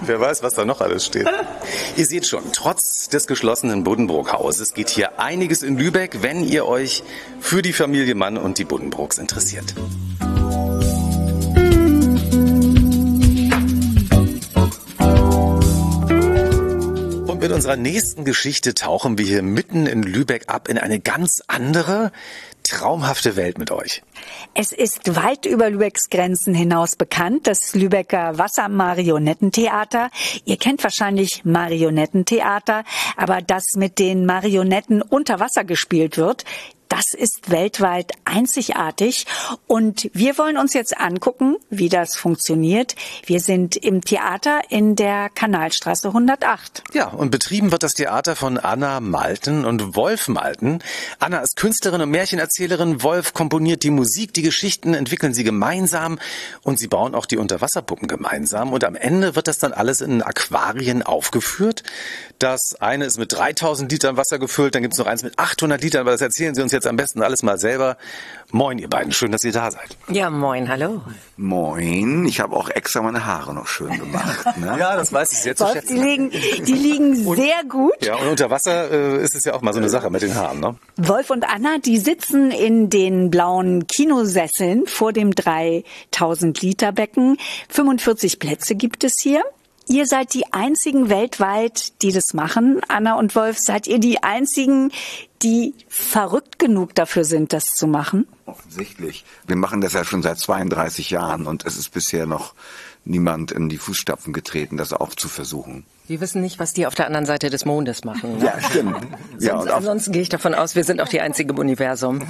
[0.00, 1.28] Wer weiß, was da noch alles steht.
[1.96, 7.04] Ihr seht schon, trotz des geschlossenen Buddenbrook-Hauses geht hier einiges in Lübeck, wenn ihr euch
[7.40, 9.74] für die Familie Mann und die Buddenbrooks interessiert.
[17.42, 22.12] mit unserer nächsten Geschichte tauchen wir hier mitten in Lübeck ab in eine ganz andere,
[22.72, 24.02] traumhafte Welt mit euch.
[24.54, 30.10] Es ist weit über Lübecks Grenzen hinaus bekannt, das Lübecker Wassermarionettentheater.
[30.44, 32.84] Ihr kennt wahrscheinlich Marionettentheater,
[33.16, 36.44] aber das mit den Marionetten unter Wasser gespielt wird,
[36.92, 39.24] das ist weltweit einzigartig
[39.66, 42.96] und wir wollen uns jetzt angucken, wie das funktioniert.
[43.24, 46.84] Wir sind im Theater in der Kanalstraße 108.
[46.92, 50.80] Ja, und betrieben wird das Theater von Anna Malten und Wolf Malten.
[51.18, 53.02] Anna ist Künstlerin und Märchenerzählerin.
[53.02, 56.18] Wolf komponiert die Musik, die Geschichten entwickeln sie gemeinsam
[56.60, 58.70] und sie bauen auch die Unterwasserpuppen gemeinsam.
[58.70, 61.84] Und am Ende wird das dann alles in Aquarien aufgeführt.
[62.38, 65.80] Das eine ist mit 3000 Litern Wasser gefüllt, dann gibt es noch eins mit 800
[65.80, 67.96] Litern, aber das erzählen sie uns jetzt jetzt am besten alles mal selber.
[68.50, 69.12] Moin, ihr beiden.
[69.12, 69.96] Schön, dass ihr da seid.
[70.08, 71.00] Ja, moin, hallo.
[71.36, 72.26] Moin.
[72.26, 74.58] Ich habe auch extra meine Haare noch schön gemacht.
[74.58, 74.76] Ne?
[74.78, 75.94] ja, das weiß ich sehr zu schätzen.
[75.94, 78.04] die liegen, die liegen sehr gut.
[78.04, 80.34] Ja, und unter Wasser äh, ist es ja auch mal so eine Sache mit den
[80.34, 80.76] Haaren, ne?
[80.96, 87.38] Wolf und Anna, die sitzen in den blauen Kinosesseln vor dem 3000 Liter Becken.
[87.68, 89.42] 45 Plätze gibt es hier.
[89.88, 92.80] Ihr seid die einzigen weltweit, die das machen.
[92.88, 94.92] Anna und Wolf, seid ihr die einzigen,
[95.42, 98.28] die verrückt genug dafür sind, das zu machen?
[98.46, 99.24] Offensichtlich.
[99.46, 102.54] Wir machen das ja schon seit 32 Jahren und es ist bisher noch
[103.04, 105.84] niemand in die Fußstapfen getreten, das auch zu versuchen.
[106.06, 108.40] Wir wissen nicht, was die auf der anderen Seite des Mondes machen.
[108.40, 108.96] Ja, stimmt.
[109.38, 112.22] Ja, Sonst, ansonsten gehe ich davon aus, wir sind auch die einzige im Universum.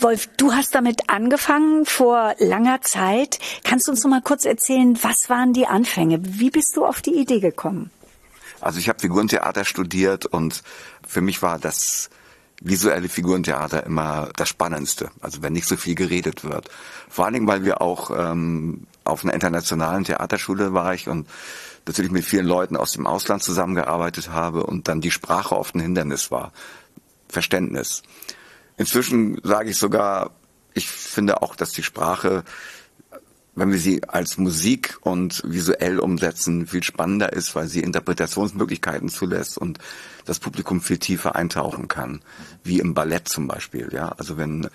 [0.00, 3.38] Wolf, du hast damit angefangen vor langer Zeit.
[3.62, 6.20] Kannst du uns noch mal kurz erzählen, was waren die Anfänge?
[6.22, 7.90] Wie bist du auf die Idee gekommen?
[8.64, 10.62] also ich habe Figurentheater studiert und
[11.06, 12.08] für mich war das
[12.62, 15.10] visuelle Figurentheater immer das Spannendste.
[15.20, 16.70] Also wenn nicht so viel geredet wird.
[17.10, 21.28] Vor allen Dingen, weil wir auch ähm, auf einer internationalen Theaterschule war ich und
[21.86, 25.80] natürlich mit vielen Leuten aus dem Ausland zusammengearbeitet habe und dann die Sprache oft ein
[25.80, 26.52] Hindernis war.
[27.28, 28.02] Verständnis.
[28.76, 30.30] Inzwischen sage ich sogar,
[30.72, 32.44] ich finde auch, dass die Sprache,
[33.54, 39.58] wenn wir sie als Musik und visuell umsetzen, viel spannender ist, weil sie Interpretationsmöglichkeiten zulässt
[39.58, 39.78] und
[40.24, 42.22] das Publikum viel tiefer eintauchen kann,
[42.64, 43.90] wie im Ballett zum Beispiel.
[43.92, 44.68] Ja, also wenn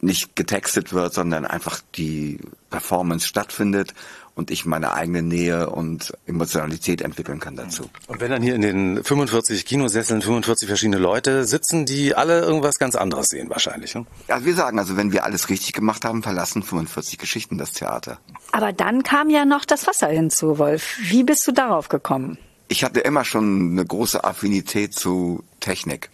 [0.00, 2.38] nicht getextet wird, sondern einfach die
[2.70, 3.94] Performance stattfindet
[4.36, 7.88] und ich meine eigene Nähe und Emotionalität entwickeln kann dazu.
[8.06, 12.78] Und wenn dann hier in den 45 Kinosesseln 45 verschiedene Leute sitzen, die alle irgendwas
[12.78, 13.94] ganz anderes sehen wahrscheinlich.
[13.94, 14.04] Ne?
[14.28, 18.18] Ja, wir sagen also, wenn wir alles richtig gemacht haben, verlassen 45 Geschichten das Theater.
[18.52, 20.98] Aber dann kam ja noch das Wasser hinzu, Wolf.
[21.00, 22.36] Wie bist du darauf gekommen?
[22.68, 26.10] Ich hatte immer schon eine große Affinität zu Technik.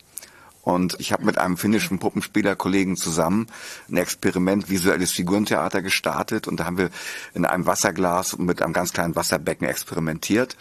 [0.62, 3.48] Und ich habe mit einem finnischen Puppenspielerkollegen zusammen
[3.90, 6.90] ein Experiment visuelles Figurentheater gestartet und da haben wir
[7.34, 10.56] in einem Wasserglas mit einem ganz kleinen Wasserbecken experimentiert.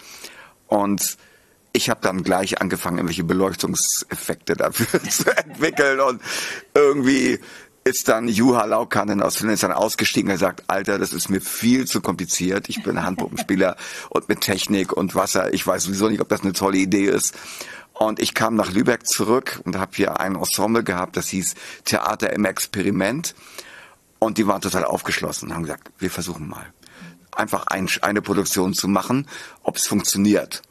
[0.68, 1.18] Und
[1.74, 6.22] ich habe dann gleich angefangen, irgendwelche Beleuchtungseffekte dafür zu entwickeln und
[6.74, 7.40] irgendwie
[7.84, 11.86] ist dann Juha Laukanen aus Finnland dann ausgestiegen und sagt, Alter, das ist mir viel
[11.86, 12.70] zu kompliziert.
[12.70, 13.76] Ich bin Handpuppenspieler
[14.10, 17.36] und mit Technik und Wasser, ich weiß sowieso nicht, ob das eine tolle Idee ist.
[18.02, 21.54] Und ich kam nach Lübeck zurück und habe hier ein Ensemble gehabt, das hieß
[21.86, 23.36] Theater im Experiment.
[24.18, 26.66] Und die waren total aufgeschlossen und haben gesagt, wir versuchen mal.
[27.32, 29.28] Einfach ein, eine Produktion zu machen,
[29.62, 30.64] ob es funktioniert.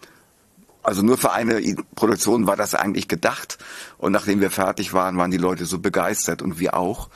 [0.82, 3.58] Also nur für eine Produktion war das eigentlich gedacht.
[3.98, 7.10] Und nachdem wir fertig waren, waren die Leute so begeistert und wir auch,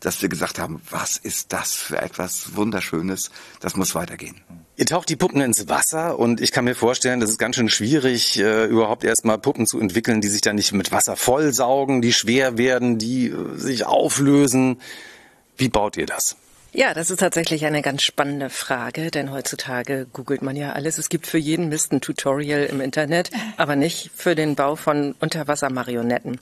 [0.00, 3.30] dass wir gesagt haben, was ist das für etwas Wunderschönes?
[3.60, 4.40] Das muss weitergehen.
[4.78, 7.68] Ihr taucht die Puppen ins Wasser und ich kann mir vorstellen, das ist ganz schön
[7.68, 12.12] schwierig, äh, überhaupt erstmal Puppen zu entwickeln, die sich dann nicht mit Wasser vollsaugen, die
[12.12, 14.80] schwer werden, die äh, sich auflösen.
[15.56, 16.36] Wie baut ihr das?
[16.72, 20.98] Ja, das ist tatsächlich eine ganz spannende Frage, denn heutzutage googelt man ja alles.
[20.98, 25.16] Es gibt für jeden Mist ein Tutorial im Internet, aber nicht für den Bau von
[25.18, 26.38] Unterwassermarionetten.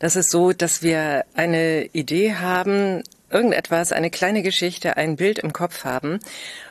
[0.00, 5.52] Das ist so, dass wir eine Idee haben, irgendetwas, eine kleine Geschichte, ein Bild im
[5.52, 6.20] Kopf haben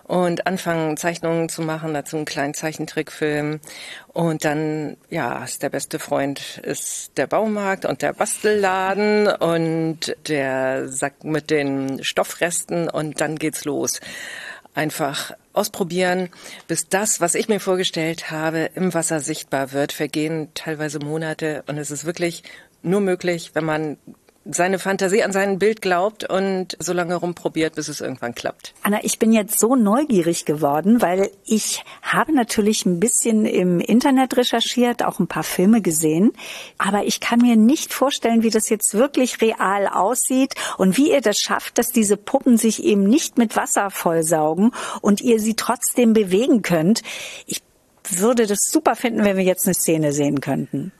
[0.04, 3.60] und anfangen Zeichnungen zu machen, dazu einen kleinen Zeichentrickfilm
[4.08, 11.24] und dann, ja, der beste Freund ist der Baumarkt und der Bastelladen und der Sack
[11.24, 14.02] mit den Stoffresten und dann geht's los.
[14.74, 16.30] Einfach ausprobieren,
[16.68, 19.92] bis das, was ich mir vorgestellt habe, im Wasser sichtbar wird.
[19.92, 22.44] Vergehen teilweise Monate und es ist wirklich
[22.82, 23.98] nur möglich, wenn man
[24.52, 28.74] seine Fantasie an sein Bild glaubt und so lange rumprobiert, bis es irgendwann klappt.
[28.84, 34.38] Anna, ich bin jetzt so neugierig geworden, weil ich habe natürlich ein bisschen im Internet
[34.38, 36.32] recherchiert, auch ein paar Filme gesehen,
[36.78, 41.22] aber ich kann mir nicht vorstellen, wie das jetzt wirklich real aussieht und wie ihr
[41.22, 46.14] das schafft, dass diese Puppen sich eben nicht mit Wasser vollsaugen und ihr sie trotzdem
[46.14, 47.04] bewegen könnt.
[47.46, 47.62] Ich
[48.10, 50.92] würde das super finden, wenn wir jetzt eine Szene sehen könnten.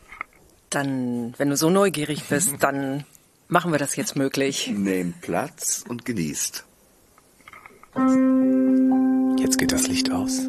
[0.70, 3.04] Dann, wenn du so neugierig bist, dann
[3.48, 4.72] machen wir das jetzt möglich.
[4.74, 6.66] Nehmt Platz und genießt.
[9.38, 10.40] Jetzt geht das Licht aus.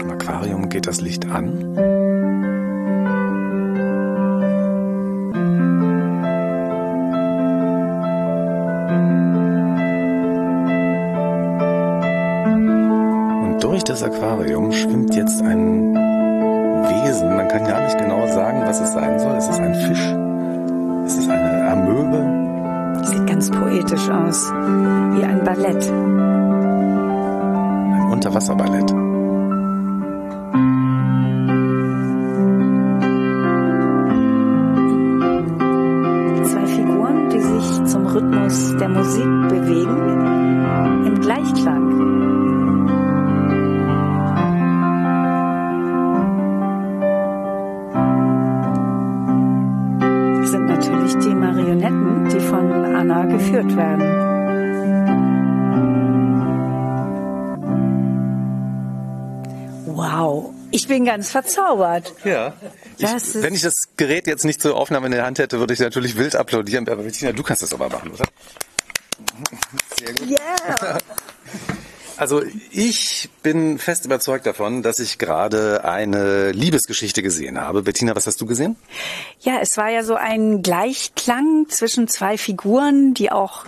[0.00, 2.09] Im Aquarium geht das Licht an.
[13.90, 17.28] Das Aquarium schwimmt jetzt ein Wesen.
[17.28, 19.34] Man kann gar nicht genau sagen, was es sein soll.
[19.34, 20.14] Es ist ein Fisch.
[21.06, 23.04] Es ist eine Amöbe.
[23.04, 25.90] Sieht ganz poetisch aus, wie ein Ballett.
[27.90, 29.09] Ein Unterwasserballett.
[61.00, 62.12] Bin ganz verzaubert.
[62.24, 62.54] Ja.
[62.98, 65.72] Das Ich, wenn ich das Gerät jetzt nicht zur Aufnahme in der Hand hätte, würde
[65.72, 66.86] ich natürlich wild applaudieren.
[66.88, 68.24] Aber Bettina, du kannst das aber machen, oder?
[69.98, 70.30] Sehr gut.
[70.30, 70.98] Yeah.
[72.20, 77.80] Also ich bin fest überzeugt davon, dass ich gerade eine Liebesgeschichte gesehen habe.
[77.80, 78.76] Bettina, was hast du gesehen?
[79.40, 83.64] Ja, es war ja so ein Gleichklang zwischen zwei Figuren, die auch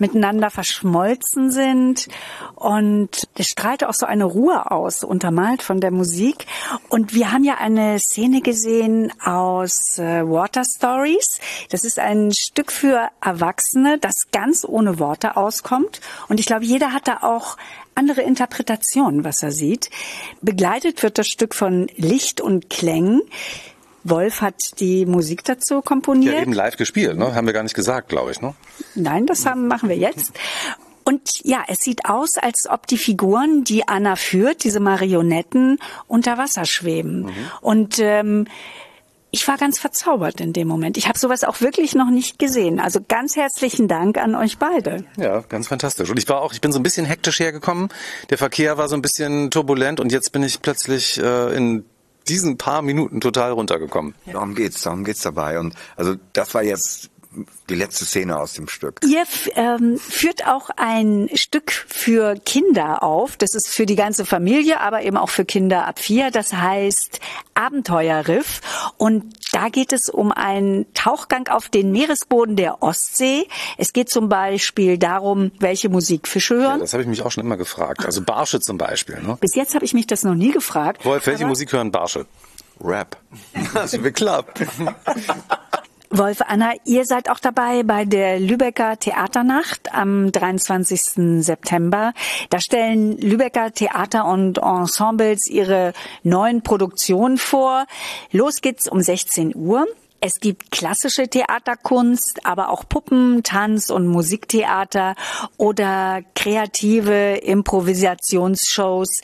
[0.00, 2.08] miteinander verschmolzen sind.
[2.56, 6.46] Und es strahlte auch so eine Ruhe aus, untermalt von der Musik.
[6.88, 11.38] Und wir haben ja eine Szene gesehen aus äh, Water Stories.
[11.70, 16.00] Das ist ein Stück für Erwachsene, das ganz ohne Worte auskommt.
[16.28, 17.56] Und ich glaube, jeder hat da auch
[17.94, 19.90] andere Interpretationen, was er sieht.
[20.40, 23.22] Begleitet wird das Stück von Licht und Klängen.
[24.04, 26.34] Wolf hat die Musik dazu komponiert.
[26.34, 27.34] Ja, eben live gespielt, ne?
[27.34, 28.54] Haben wir gar nicht gesagt, glaube ich, ne?
[28.94, 30.32] Nein, das haben, machen wir jetzt.
[31.04, 36.38] Und ja, es sieht aus, als ob die Figuren, die Anna führt, diese Marionetten, unter
[36.38, 37.30] Wasser schweben.
[37.60, 38.46] Und ähm,
[39.34, 40.98] ich war ganz verzaubert in dem Moment.
[40.98, 42.78] Ich habe sowas auch wirklich noch nicht gesehen.
[42.78, 45.04] Also ganz herzlichen Dank an euch beide.
[45.16, 46.10] Ja, ganz fantastisch.
[46.10, 47.88] Und ich war auch, ich bin so ein bisschen hektisch hergekommen.
[48.28, 51.86] Der Verkehr war so ein bisschen turbulent und jetzt bin ich plötzlich äh, in
[52.28, 54.14] diesen paar Minuten total runtergekommen.
[54.26, 55.58] Darum geht's, darum geht's dabei.
[55.58, 57.10] Und also das war jetzt
[57.68, 59.00] die letzte Szene aus dem Stück.
[59.04, 63.36] Ihr ähm, führt auch ein Stück für Kinder auf.
[63.36, 66.30] Das ist für die ganze Familie, aber eben auch für Kinder ab vier.
[66.30, 67.20] Das heißt
[67.54, 68.60] Abenteuerriff.
[68.96, 73.46] Und da geht es um einen Tauchgang auf den Meeresboden der Ostsee.
[73.78, 76.80] Es geht zum Beispiel darum, welche Musik Fische Ja, hören.
[76.80, 78.04] das habe ich mich auch schon immer gefragt.
[78.04, 79.20] Also Barsche zum Beispiel.
[79.22, 79.36] Ne?
[79.40, 81.04] Bis jetzt habe ich mich das noch nie gefragt.
[81.04, 82.26] Wolf, welche Aber- Musik hören Barsche?
[82.80, 83.16] Rap.
[83.74, 84.60] Hast du geklappt.
[86.14, 91.42] Wolf, Anna, ihr seid auch dabei bei der Lübecker Theaternacht am 23.
[91.42, 92.12] September.
[92.50, 97.86] Da stellen Lübecker Theater und Ensembles ihre neuen Produktionen vor.
[98.30, 99.86] Los geht's um 16 Uhr.
[100.24, 105.16] Es gibt klassische Theaterkunst, aber auch Puppen, Tanz und Musiktheater
[105.56, 109.20] oder kreative Improvisationsshows.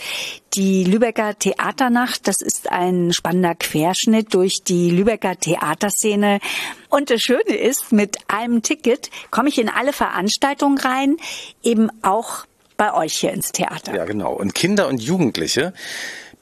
[0.55, 6.41] Die Lübecker Theaternacht, das ist ein spannender Querschnitt durch die Lübecker Theaterszene.
[6.89, 11.17] Und das Schöne ist, mit einem Ticket komme ich in alle Veranstaltungen rein,
[11.63, 12.45] eben auch
[12.77, 13.95] bei euch hier ins Theater.
[13.95, 14.33] Ja, genau.
[14.33, 15.75] Und Kinder und Jugendliche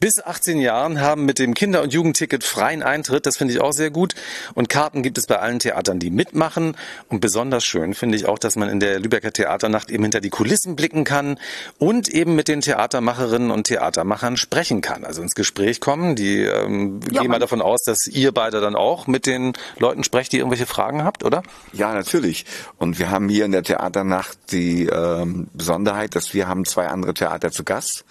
[0.01, 3.27] bis 18 Jahren haben mit dem Kinder- und Jugendticket freien Eintritt.
[3.27, 4.15] Das finde ich auch sehr gut.
[4.55, 6.77] Und Karten gibt es bei allen Theatern, die mitmachen.
[7.09, 10.31] Und besonders schön finde ich auch, dass man in der Lübecker Theaternacht eben hinter die
[10.31, 11.39] Kulissen blicken kann
[11.79, 15.05] und eben mit den Theatermacherinnen und Theatermachern sprechen kann.
[15.05, 16.17] Also ins Gespräch kommen.
[16.17, 20.05] Die ähm, Ja, gehen mal davon aus, dass ihr beide dann auch mit den Leuten
[20.05, 21.43] sprecht, die irgendwelche Fragen habt, oder?
[21.73, 22.45] Ja, natürlich.
[22.79, 27.15] Und wir haben hier in der Theaternacht die ähm, Besonderheit, dass wir haben zwei andere
[27.15, 28.05] Theater zu Gast,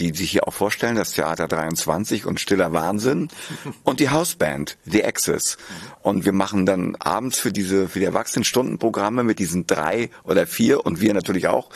[0.00, 3.28] die sich hier auch vorstellen, das Theater 23 und Stiller Wahnsinn
[3.84, 5.58] und die Hausband, The Access.
[6.02, 10.86] Und wir machen dann abends für diese, für die Erwachsenenstundenprogramme mit diesen drei oder vier
[10.86, 11.68] und wir natürlich auch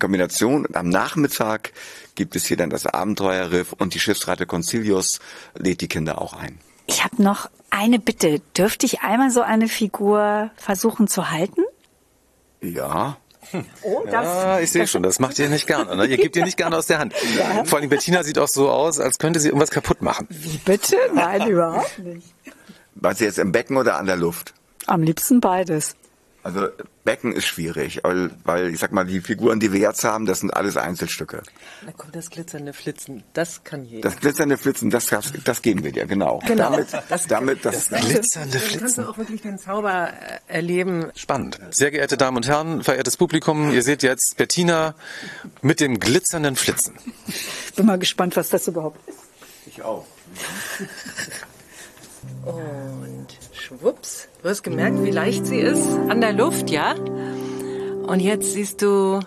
[0.00, 0.66] Kombination.
[0.66, 1.72] Und am Nachmittag
[2.16, 5.20] gibt es hier dann das Abenteuerriff und die Schiffsrate Concilius
[5.54, 6.58] lädt die Kinder auch ein.
[6.86, 8.40] Ich habe noch eine Bitte.
[8.56, 11.62] Dürfte ich einmal so eine Figur versuchen zu halten?
[12.60, 13.16] Ja,
[13.82, 15.96] Oh, Ah, ich sehe schon, das macht ihr nicht gerne.
[15.96, 16.06] Ne?
[16.06, 17.14] Ihr gebt ihr nicht gerne aus der Hand.
[17.64, 20.26] Vor allem Bettina sieht auch so aus, als könnte sie irgendwas kaputt machen.
[20.30, 20.96] Wie bitte?
[21.14, 22.34] Nein, überhaupt nicht.
[22.94, 24.54] was jetzt im Becken oder an der Luft?
[24.86, 25.94] Am liebsten beides.
[26.42, 26.68] Also
[27.04, 30.40] Becken ist schwierig, weil, weil ich sag mal, die Figuren, die wir jetzt haben, das
[30.40, 31.42] sind alles Einzelstücke.
[31.84, 33.24] Da kommt das glitzernde Flitzen.
[33.34, 34.08] Das kann jeder.
[34.08, 36.40] Das glitzernde Flitzen, das, das, das geben wir dir, genau.
[36.46, 36.70] Genau.
[36.70, 36.88] Damit,
[37.28, 41.10] damit, das, Glitzernde Dann kannst du auch wirklich den Zauber äh, erleben.
[41.14, 41.60] Spannend.
[41.72, 44.94] Sehr geehrte Damen und Herren, verehrtes Publikum, ihr seht jetzt Bettina
[45.60, 46.94] mit dem glitzernden Flitzen.
[47.76, 49.18] Bin mal gespannt, was das überhaupt ist.
[49.66, 50.06] ich auch.
[52.44, 56.94] Und schwupps, du hast gemerkt, wie leicht sie ist an der Luft, ja?
[56.94, 59.20] Und jetzt siehst du,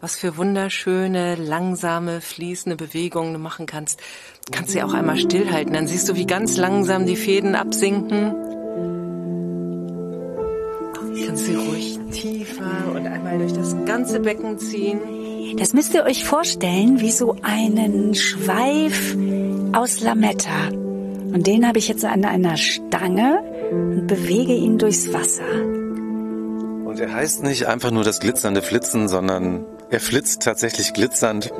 [0.00, 4.00] was für wunderschöne, langsame, fließende Bewegungen du machen kannst.
[4.46, 8.34] Du kannst sie auch einmal stillhalten, dann siehst du, wie ganz langsam die Fäden absinken.
[11.24, 15.56] Kannst sie ruhig tiefer und einmal durch das ganze Becken ziehen.
[15.56, 19.16] Das müsst ihr euch vorstellen wie so einen Schweif
[19.72, 20.81] aus Lametta.
[21.32, 25.44] Und den habe ich jetzt an einer Stange und bewege ihn durchs Wasser.
[26.84, 31.50] Und er heißt nicht einfach nur das glitzernde Flitzen, sondern er flitzt tatsächlich glitzernd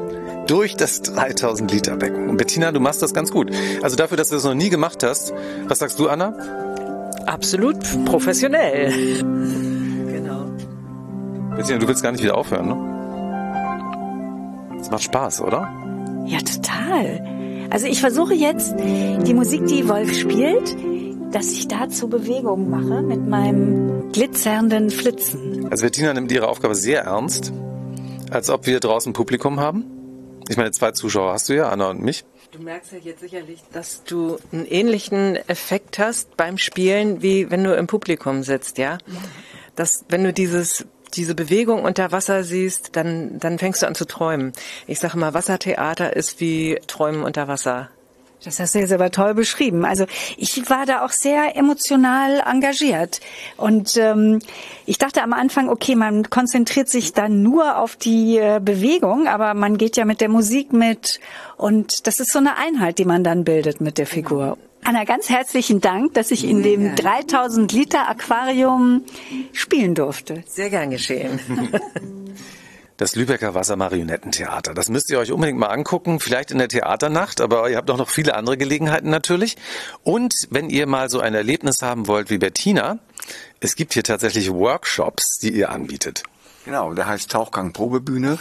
[0.47, 2.29] durch das 3000 Liter Becken.
[2.29, 3.51] Und Bettina, du machst das ganz gut.
[3.83, 5.33] Also dafür, dass du das noch nie gemacht hast,
[5.69, 6.35] was sagst du, Anna?
[7.25, 8.93] Absolut professionell.
[10.13, 10.45] Genau.
[11.57, 12.77] Bettina, du willst gar nicht wieder aufhören, ne?
[14.77, 15.69] Das macht Spaß, oder?
[16.27, 17.32] Ja, total.
[17.73, 20.77] Also ich versuche jetzt die Musik, die Wolf spielt,
[21.35, 25.69] dass ich dazu Bewegungen mache mit meinem glitzernden Flitzen.
[25.71, 27.51] Also Bettina nimmt ihre Aufgabe sehr ernst,
[28.31, 29.87] als ob wir draußen Publikum haben.
[30.51, 32.27] Ich meine, zwei Zuschauer hast du ja, Anna und mich.
[32.51, 37.65] Du merkst ja jetzt sicherlich, dass du einen ähnlichen Effekt hast beim Spielen, wie wenn
[37.65, 38.99] du im Publikum sitzt, ja?
[39.77, 40.85] Dass, wenn du dieses
[41.15, 44.53] diese Bewegung unter Wasser siehst, dann, dann fängst du an zu träumen.
[44.87, 47.91] Ich sage mal, Wassertheater ist wie Träumen unter Wasser.
[48.45, 49.85] Das hast du jetzt aber toll beschrieben.
[49.85, 50.07] Also
[50.37, 53.21] ich war da auch sehr emotional engagiert.
[53.57, 54.41] Und ähm,
[54.85, 59.55] ich dachte am Anfang, okay, man konzentriert sich dann nur auf die äh, Bewegung, aber
[59.55, 61.21] man geht ja mit der Musik mit.
[61.57, 64.59] Und das ist so eine Einheit, die man dann bildet mit der Figur.
[64.85, 69.05] Anna, ganz herzlichen Dank, dass ich in dem 3000 Liter Aquarium
[69.53, 70.43] spielen durfte.
[70.47, 71.41] Sehr gern geschehen.
[72.99, 74.75] Das Lübecker Wassermarionettentheater.
[74.75, 76.21] Das müsst ihr euch unbedingt mal angucken.
[76.21, 79.57] Vielleicht in der Theaternacht, aber ihr habt auch noch viele andere Gelegenheiten natürlich.
[80.05, 82.99] Und wenn ihr mal so ein Erlebnis haben wollt wie Bettina,
[83.59, 86.23] es gibt hier tatsächlich Workshops, die ihr anbietet.
[86.65, 88.39] Genau, der heißt Tauchgang Probebühne.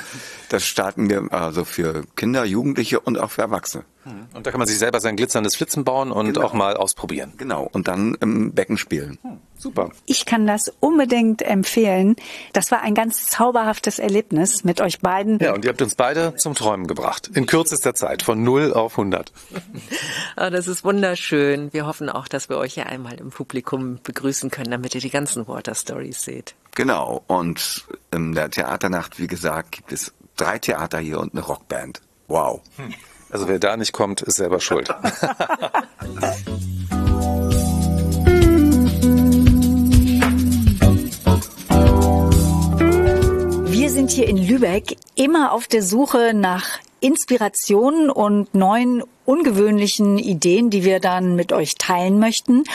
[0.49, 3.83] Das starten wir also für Kinder, Jugendliche und auch für Erwachsene.
[4.03, 4.27] Hm.
[4.33, 6.45] Und da kann man sich selber sein glitzerndes Flitzen bauen und Genau.
[6.45, 7.33] auch mal ausprobieren.
[7.37, 9.19] Genau, und dann im Becken spielen.
[9.57, 9.91] Super.
[10.07, 12.15] Ich kann das unbedingt empfehlen.
[12.53, 15.37] Das war ein ganz zauberhaftes Erlebnis mit euch beiden.
[15.39, 17.29] Ja, und ihr habt uns beide zum Träumen gebracht.
[17.35, 19.31] In kürzester Zeit, von 0 auf 100.
[20.35, 21.71] Ah, das ist wunderschön.
[21.73, 25.09] Wir hoffen auch, dass wir euch hier einmal im Publikum begrüßen können, damit ihr die
[25.09, 26.55] ganzen Water Stories seht.
[26.73, 32.01] Genau, und in der Theaternacht, wie gesagt, gibt es drei Theater hier und eine Rockband.
[32.27, 32.61] Wow.
[33.31, 34.89] Also wer da nicht kommt, ist selber schuld.
[43.69, 50.69] Wir sind hier in Lübeck immer auf der Suche nach Inspirationen und neuen ungewöhnlichen Ideen,
[50.69, 52.65] die wir dann mit euch teilen möchten.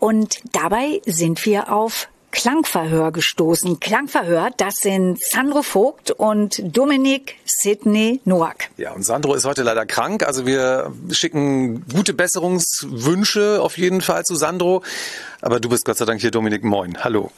[0.00, 3.80] Und dabei sind wir auf Klangverhör gestoßen.
[3.80, 8.68] Klangverhör, das sind Sandro Vogt und Dominik Sidney Noack.
[8.76, 10.22] Ja, und Sandro ist heute leider krank.
[10.22, 14.82] Also wir schicken gute Besserungswünsche auf jeden Fall zu Sandro.
[15.40, 16.62] Aber du bist Gott sei Dank hier, Dominik.
[16.62, 17.02] Moin.
[17.02, 17.30] Hallo.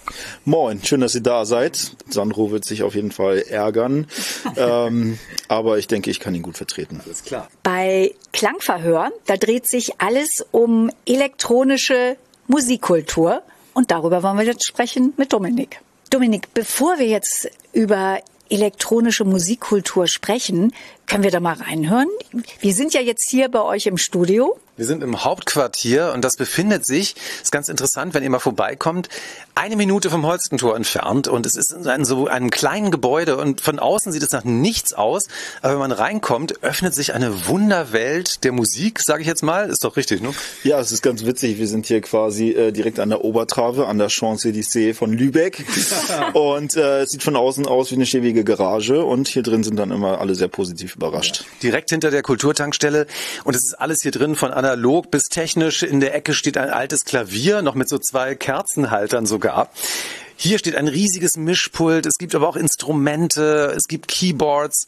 [0.45, 1.93] Moin, schön, dass ihr da seid.
[2.11, 4.09] Sandro wird sich auf jeden Fall ärgern.
[4.57, 7.01] ähm, aber ich denke, ich kann ihn gut vertreten.
[7.09, 7.49] Ist klar.
[7.63, 12.17] Bei Klangverhör, da dreht sich alles um elektronische
[12.49, 13.43] Musikkultur.
[13.79, 15.81] Und darüber wollen wir jetzt sprechen mit Dominik.
[16.11, 18.19] Dominik, bevor wir jetzt über
[18.51, 20.73] elektronische Musikkultur sprechen,
[21.09, 22.09] können wir da mal reinhören?
[22.61, 24.59] Wir sind ja jetzt hier bei euch im Studio.
[24.77, 29.09] Wir sind im Hauptquartier und das befindet sich, ist ganz interessant, wenn ihr mal vorbeikommt,
[29.57, 33.81] eine Minute vom Holstentor entfernt und es ist in so einem kleinen Gebäude und von
[33.81, 35.27] außen sieht es nach nichts aus,
[35.63, 39.83] aber wenn man reinkommt, öffnet sich eine Wunderwelt der Musik, sage ich jetzt mal, ist
[39.83, 40.33] doch richtig, ne?
[40.63, 41.59] Ja, es ist ganz witzig.
[41.59, 45.65] Wir sind hier quasi äh, direkt an der Obertrave, an der Champs-Élysées von Lübeck.
[46.35, 49.05] und äh, es sieht von außen aus wie eine schäbige Garage.
[49.05, 51.45] Und hier drin sind dann immer alle sehr positiv überrascht.
[51.63, 53.07] Direkt hinter der Kulturtankstelle
[53.45, 55.83] und es ist alles hier drin von analog bis technisch.
[55.83, 59.71] In der Ecke steht ein altes Klavier, noch mit so zwei Kerzenhaltern sogar.
[60.37, 64.87] Hier steht ein riesiges Mischpult, es gibt aber auch Instrumente, es gibt Keyboards.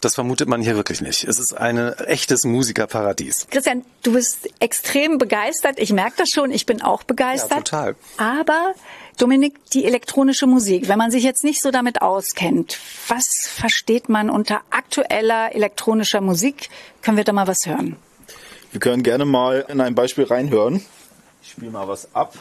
[0.00, 1.24] Das vermutet man hier wirklich nicht.
[1.24, 3.48] Es ist ein echtes Musikerparadies.
[3.50, 5.80] Christian, du bist extrem begeistert.
[5.80, 6.52] Ich merke das schon.
[6.52, 7.50] Ich bin auch begeistert.
[7.50, 7.96] Ja, total.
[8.16, 8.74] Aber
[9.18, 14.30] Dominik, die elektronische Musik, wenn man sich jetzt nicht so damit auskennt, was versteht man
[14.30, 16.70] unter aktueller elektronischer Musik?
[17.02, 17.96] Können wir da mal was hören?
[18.70, 20.84] Wir können gerne mal in ein Beispiel reinhören.
[21.42, 22.34] Ich spiele mal was ab.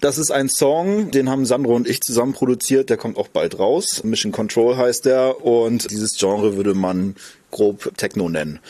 [0.00, 2.90] Das ist ein Song, den haben Sandro und ich zusammen produziert.
[2.90, 4.02] Der kommt auch bald raus.
[4.04, 5.44] Mission Control heißt der.
[5.44, 7.14] Und dieses Genre würde man
[7.50, 8.60] grob Techno nennen.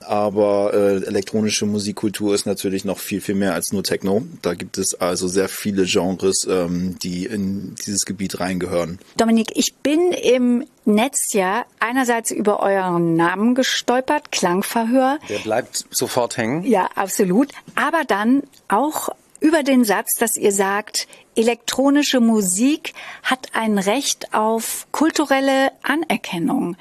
[0.00, 4.22] Aber äh, elektronische Musikkultur ist natürlich noch viel, viel mehr als nur Techno.
[4.42, 8.98] Da gibt es also sehr viele Genres, ähm, die in dieses Gebiet reingehören.
[9.16, 15.18] Dominik, ich bin im Netz ja einerseits über euren Namen gestolpert, Klangverhör.
[15.28, 16.62] Der bleibt sofort hängen.
[16.64, 17.50] Ja, absolut.
[17.74, 19.08] Aber dann auch
[19.40, 26.76] über den Satz, dass ihr sagt, elektronische Musik hat ein Recht auf kulturelle Anerkennung.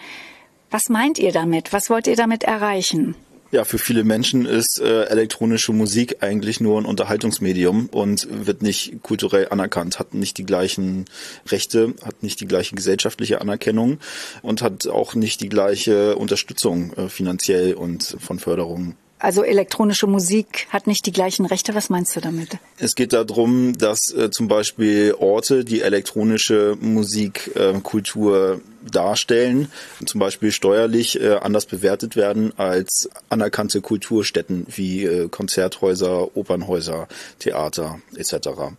[0.71, 1.73] Was meint ihr damit?
[1.73, 3.15] Was wollt ihr damit erreichen?
[3.51, 9.01] Ja, für viele Menschen ist äh, elektronische Musik eigentlich nur ein Unterhaltungsmedium und wird nicht
[9.03, 11.05] kulturell anerkannt, hat nicht die gleichen
[11.47, 13.99] Rechte, hat nicht die gleiche gesellschaftliche Anerkennung
[14.41, 18.97] und hat auch nicht die gleiche Unterstützung äh, finanziell und von Förderungen.
[19.25, 21.73] Also elektronische Musik hat nicht die gleichen Rechte.
[21.73, 22.59] Was meinst du damit?
[22.77, 29.71] Es geht darum, dass äh, zum Beispiel Orte, die elektronische Musikkultur äh, darstellen,
[30.05, 37.07] zum Beispiel steuerlich äh, anders bewertet werden als anerkannte Kulturstätten wie äh, Konzerthäuser, Opernhäuser,
[37.39, 38.75] Theater etc.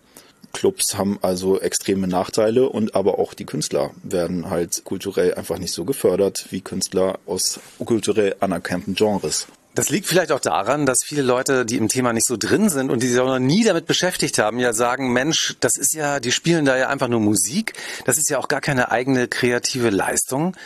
[0.53, 5.72] Clubs haben also extreme Nachteile und aber auch die Künstler werden halt kulturell einfach nicht
[5.72, 9.49] so gefördert wie Künstler aus kulturell anerkannten Genres.
[9.77, 12.91] Das liegt vielleicht auch daran, dass viele Leute, die im Thema nicht so drin sind
[12.91, 16.18] und die sich auch noch nie damit beschäftigt haben, ja sagen, Mensch, das ist ja,
[16.18, 17.74] die spielen da ja einfach nur Musik.
[18.07, 20.57] Das ist ja auch gar keine eigene kreative Leistung.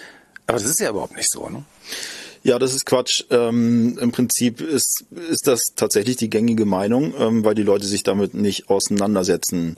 [0.46, 1.64] Aber das ist ja überhaupt nicht so, ne?
[2.44, 3.24] Ja, das ist Quatsch.
[3.30, 8.04] Ähm, Im Prinzip ist, ist das tatsächlich die gängige Meinung, ähm, weil die Leute sich
[8.04, 9.76] damit nicht auseinandersetzen.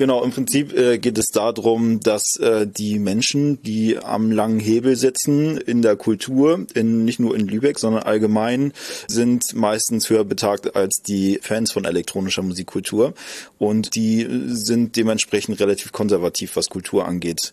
[0.00, 4.96] Genau, im Prinzip äh, geht es darum, dass äh, die Menschen, die am langen Hebel
[4.96, 8.72] sitzen in der Kultur, in, nicht nur in Lübeck, sondern allgemein,
[9.08, 13.12] sind meistens höher betagt als die Fans von elektronischer Musikkultur.
[13.58, 17.52] Und die sind dementsprechend relativ konservativ, was Kultur angeht.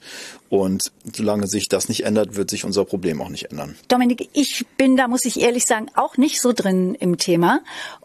[0.50, 3.76] Und solange sich das nicht ändert, wird sich unser Problem auch nicht ändern.
[3.90, 7.60] Dominik, ich bin da, muss ich ehrlich sagen, auch nicht so drin im Thema.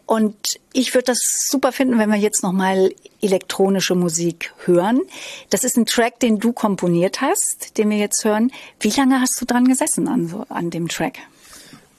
[0.05, 2.91] Und ich würde das super finden, wenn wir jetzt nochmal
[3.21, 5.01] elektronische Musik hören.
[5.49, 8.51] Das ist ein Track, den du komponiert hast, den wir jetzt hören.
[8.79, 11.19] Wie lange hast du dran gesessen an, so, an dem Track?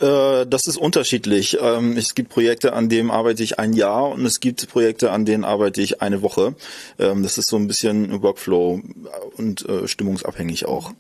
[0.00, 1.56] Äh, das ist unterschiedlich.
[1.60, 5.24] Ähm, es gibt Projekte, an denen arbeite ich ein Jahr und es gibt Projekte, an
[5.24, 6.54] denen arbeite ich eine Woche.
[6.98, 8.82] Ähm, das ist so ein bisschen Workflow
[9.36, 10.92] und äh, stimmungsabhängig auch.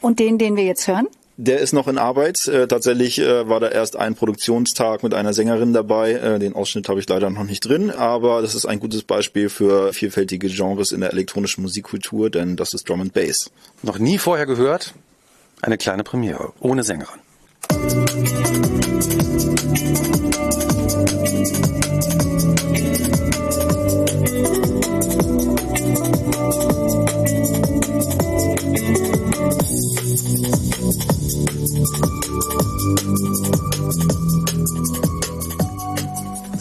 [0.00, 1.08] Und den, den wir jetzt hören?
[1.40, 2.48] Der ist noch in Arbeit.
[2.48, 6.14] Äh, tatsächlich äh, war da erst ein Produktionstag mit einer Sängerin dabei.
[6.14, 9.48] Äh, den Ausschnitt habe ich leider noch nicht drin, aber das ist ein gutes Beispiel
[9.48, 13.52] für vielfältige Genres in der elektronischen Musikkultur, denn das ist Drum and Bass.
[13.84, 14.94] Noch nie vorher gehört.
[15.62, 17.20] Eine kleine Premiere, ohne Sängerin.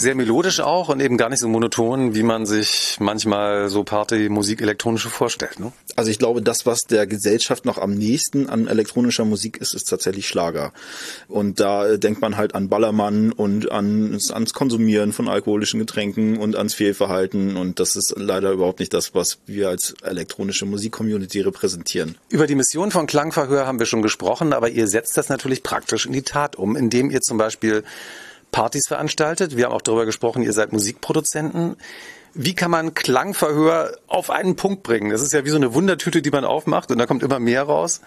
[0.08, 4.62] Sehr melodisch auch und eben gar nicht so monoton, wie man sich manchmal so Party-Musik
[4.62, 5.60] elektronische vorstellt.
[5.60, 5.74] Ne?
[5.98, 9.90] Also ich glaube, das, was der Gesellschaft noch am nächsten an elektronischer Musik ist, ist
[9.90, 10.72] tatsächlich Schlager.
[11.28, 16.56] Und da denkt man halt an Ballermann und an, ans Konsumieren von alkoholischen Getränken und
[16.56, 17.58] ans Fehlverhalten.
[17.58, 22.16] Und das ist leider überhaupt nicht das, was wir als elektronische Musik-Community repräsentieren.
[22.30, 26.06] Über die Mission von Klangverhör haben wir schon gesprochen, aber ihr setzt das natürlich praktisch
[26.06, 27.84] in die Tat um, indem ihr zum Beispiel
[28.52, 29.56] Partys veranstaltet.
[29.56, 31.78] Wir haben auch darüber gesprochen, ihr seid Musikproduzenten.
[32.34, 35.10] Wie kann man Klangverhör auf einen Punkt bringen?
[35.10, 37.64] Das ist ja wie so eine Wundertüte, die man aufmacht und da kommt immer mehr
[37.64, 38.02] raus.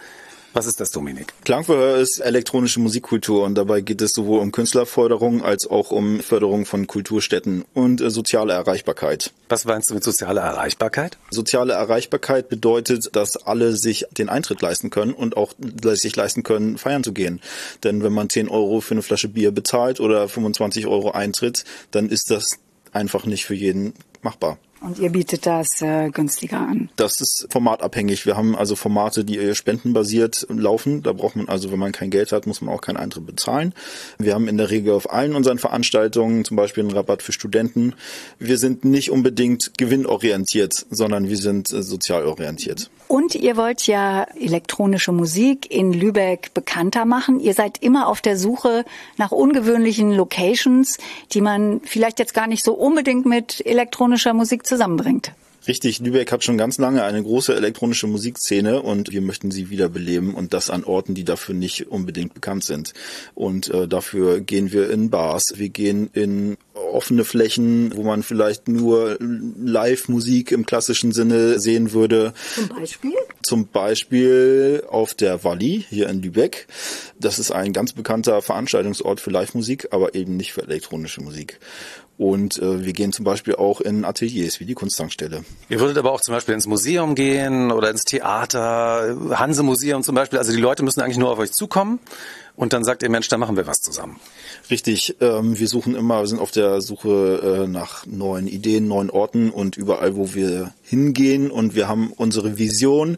[0.52, 1.32] Was ist das, Dominik?
[1.44, 6.66] Klangverhör ist elektronische Musikkultur und dabei geht es sowohl um Künstlerförderung als auch um Förderung
[6.66, 9.32] von Kulturstätten und äh, soziale Erreichbarkeit.
[9.48, 11.18] Was meinst du mit sozialer Erreichbarkeit?
[11.30, 15.54] Soziale Erreichbarkeit bedeutet, dass alle sich den Eintritt leisten können und auch
[15.92, 17.40] sich leisten können, feiern zu gehen.
[17.84, 22.08] Denn wenn man 10 Euro für eine Flasche Bier bezahlt oder 25 Euro Eintritt, dann
[22.08, 22.58] ist das
[22.92, 24.58] einfach nicht für jeden machbar.
[24.80, 26.88] Und ihr bietet das äh, günstiger an?
[26.96, 28.24] Das ist formatabhängig.
[28.24, 31.02] Wir haben also Formate, die spendenbasiert laufen.
[31.02, 33.74] Da braucht man also, wenn man kein Geld hat, muss man auch keinen Eintritt bezahlen.
[34.18, 37.94] Wir haben in der Regel auf allen unseren Veranstaltungen zum Beispiel einen Rabatt für Studenten.
[38.38, 42.90] Wir sind nicht unbedingt gewinnorientiert, sondern wir sind äh, sozial orientiert.
[43.06, 47.40] Und ihr wollt ja elektronische Musik in Lübeck bekannter machen.
[47.40, 48.84] Ihr seid immer auf der Suche
[49.18, 50.96] nach ungewöhnlichen Locations,
[51.32, 55.32] die man vielleicht jetzt gar nicht so unbedingt mit elektronischer Musik zusammenbringt.
[55.68, 60.34] Richtig, Lübeck hat schon ganz lange eine große elektronische Musikszene und wir möchten sie wiederbeleben
[60.34, 62.94] und das an Orten, die dafür nicht unbedingt bekannt sind.
[63.34, 68.68] Und äh, dafür gehen wir in Bars, wir gehen in offene Flächen, wo man vielleicht
[68.68, 72.32] nur Live-Musik im klassischen Sinne sehen würde.
[72.54, 73.12] Zum Beispiel?
[73.42, 76.68] Zum Beispiel auf der Walli hier in Lübeck.
[77.18, 81.60] Das ist ein ganz bekannter Veranstaltungsort für Live-Musik, aber eben nicht für elektronische Musik.
[82.20, 85.42] Und äh, wir gehen zum Beispiel auch in Ateliers wie die Kunsttankstelle.
[85.70, 90.38] Ihr würdet aber auch zum Beispiel ins Museum gehen oder ins Theater, Hanse-Museum zum Beispiel.
[90.38, 91.98] Also die Leute müssen eigentlich nur auf euch zukommen
[92.56, 94.20] und dann sagt ihr, Mensch, da machen wir was zusammen.
[94.68, 99.08] Richtig, ähm, wir suchen immer, wir sind auf der Suche äh, nach neuen Ideen, neuen
[99.08, 103.16] Orten und überall, wo wir hingehen und wir haben unsere Vision,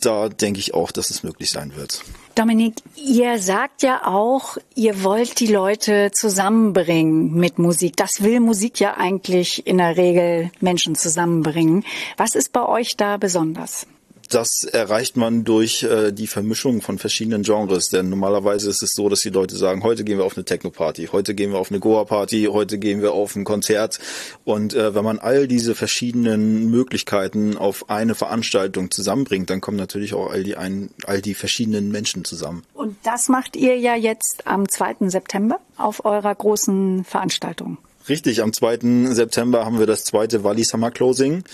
[0.00, 2.02] da denke ich auch, dass es möglich sein wird.
[2.34, 7.96] Dominik, ihr sagt ja auch, ihr wollt die Leute zusammenbringen mit Musik.
[7.96, 11.84] Das will Musik ja eigentlich in der Regel Menschen zusammenbringen.
[12.16, 13.86] Was ist bei euch da besonders?
[14.32, 17.90] Das erreicht man durch äh, die Vermischung von verschiedenen Genres.
[17.90, 21.10] Denn normalerweise ist es so, dass die Leute sagen, heute gehen wir auf eine Techno-Party,
[21.12, 23.98] heute gehen wir auf eine Goa-Party, heute gehen wir auf ein Konzert.
[24.44, 30.14] Und äh, wenn man all diese verschiedenen Möglichkeiten auf eine Veranstaltung zusammenbringt, dann kommen natürlich
[30.14, 32.62] auch all die, ein, all die verschiedenen Menschen zusammen.
[32.72, 35.10] Und das macht ihr ja jetzt am 2.
[35.10, 37.76] September auf eurer großen Veranstaltung.
[38.08, 39.12] Richtig, am 2.
[39.12, 41.44] September haben wir das zweite Wally Summer Closing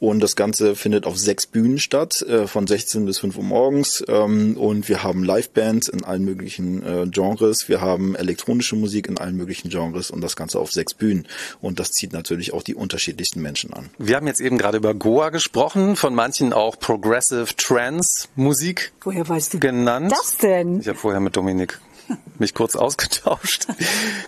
[0.00, 4.04] und das Ganze findet auf sechs Bühnen statt, äh, von 16 bis 5 Uhr morgens
[4.08, 9.16] ähm, und wir haben Livebands in allen möglichen äh, Genres, wir haben elektronische Musik in
[9.18, 11.26] allen möglichen Genres und das Ganze auf sechs Bühnen
[11.60, 13.88] und das zieht natürlich auch die unterschiedlichsten Menschen an.
[13.98, 19.26] Wir haben jetzt eben gerade über Goa gesprochen, von manchen auch Progressive Trance Musik Woher
[19.28, 20.12] weißt du genannt.
[20.12, 20.80] das denn?
[20.80, 21.80] Ich habe vorher mit Dominik
[22.38, 23.66] mich kurz ausgetauscht.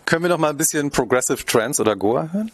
[0.05, 2.51] Können wir noch mal ein bisschen Progressive Trance oder Goa hören?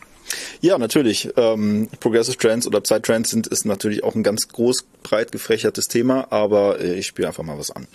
[0.61, 1.31] Ja, natürlich.
[1.37, 6.27] Ähm, Progressive Trance oder Psytrance sind ist natürlich auch ein ganz groß, breit gefächertes Thema,
[6.31, 7.87] aber äh, ich spiele einfach mal was an.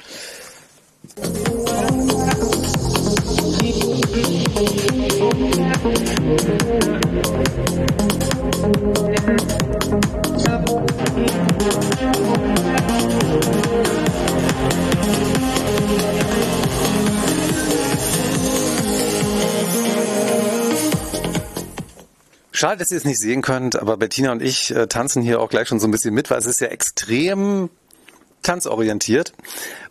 [22.58, 25.50] Schade, dass ihr es nicht sehen könnt, aber Bettina und ich äh, tanzen hier auch
[25.50, 27.70] gleich schon so ein bisschen mit, weil es ist ja extrem
[28.42, 29.32] tanzorientiert.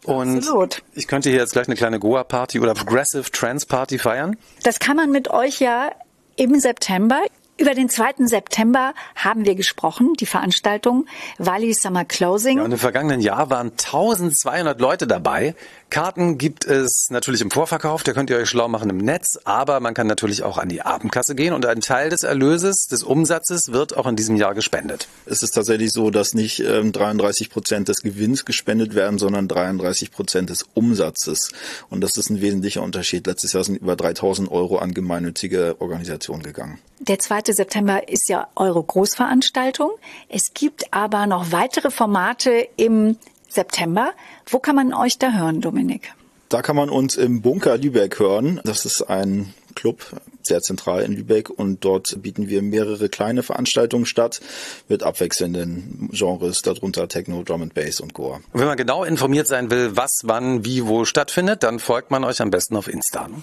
[0.02, 0.82] Und Absolut.
[0.92, 4.36] ich könnte hier jetzt gleich eine kleine Goa-Party oder Progressive Trance-Party feiern.
[4.64, 5.92] Das kann man mit euch ja
[6.34, 7.20] im September.
[7.56, 8.26] Über den 2.
[8.26, 11.06] September haben wir gesprochen, die Veranstaltung
[11.38, 12.58] Wally Summer Closing.
[12.58, 15.54] Ja, und im vergangenen Jahr waren 1200 Leute dabei.
[15.90, 19.80] Karten gibt es natürlich im Vorverkauf, da könnt ihr euch schlau machen im Netz, aber
[19.80, 23.72] man kann natürlich auch an die Abendkasse gehen und ein Teil des Erlöses, des Umsatzes
[23.72, 25.08] wird auch in diesem Jahr gespendet.
[25.26, 30.10] Es ist tatsächlich so, dass nicht ähm, 33 Prozent des Gewinns gespendet werden, sondern 33
[30.10, 31.52] Prozent des Umsatzes.
[31.88, 33.26] Und das ist ein wesentlicher Unterschied.
[33.26, 36.78] Letztes Jahr sind über 3000 Euro an gemeinnützige Organisationen gegangen.
[36.98, 37.52] Der 2.
[37.52, 39.90] September ist ja eure Großveranstaltung.
[40.28, 43.16] Es gibt aber noch weitere Formate im
[43.56, 44.12] September.
[44.48, 46.12] Wo kann man euch da hören, Dominik?
[46.48, 48.60] Da kann man uns im Bunker Lübeck hören.
[48.62, 50.06] Das ist ein Club,
[50.42, 54.40] sehr zentral in Lübeck und dort bieten wir mehrere kleine Veranstaltungen statt
[54.88, 58.36] mit abwechselnden Genres, darunter Techno, Drum and Bass und Goa.
[58.52, 62.22] Und wenn man genau informiert sein will, was, wann, wie, wo stattfindet, dann folgt man
[62.24, 63.26] euch am besten auf Insta.
[63.26, 63.42] ne?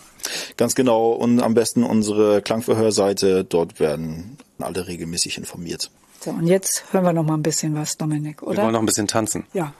[0.56, 5.92] Ganz genau und am besten unsere Klangverhörseite, dort werden alle regelmäßig informiert.
[6.22, 8.64] So, und jetzt hören wir noch mal ein bisschen was, Dominik, Wir oder?
[8.64, 9.44] wollen noch ein bisschen tanzen.
[9.54, 9.74] ja.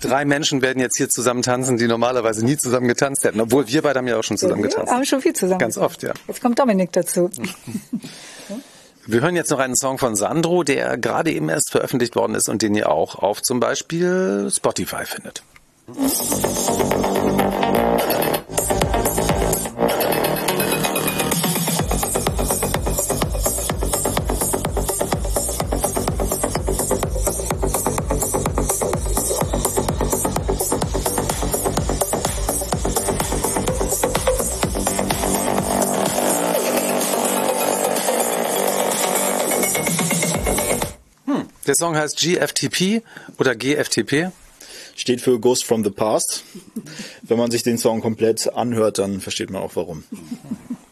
[0.00, 3.82] Drei Menschen werden jetzt hier zusammen tanzen, die normalerweise nie zusammen getanzt hätten, obwohl wir
[3.82, 4.92] beide haben ja auch schon zusammen Wir getanzt.
[4.92, 5.58] haben schon viel zusammen.
[5.58, 6.12] Ganz oft, ja.
[6.26, 7.30] Jetzt kommt Dominik dazu.
[9.10, 12.50] Wir hören jetzt noch einen Song von Sandro, der gerade eben erst veröffentlicht worden ist
[12.50, 15.42] und den ihr auch auf zum Beispiel Spotify findet.
[41.68, 43.02] Der Song heißt GFTP
[43.38, 44.30] oder GFTP.
[44.96, 46.42] Steht für Ghost from the Past.
[47.20, 50.04] Wenn man sich den Song komplett anhört, dann versteht man auch warum.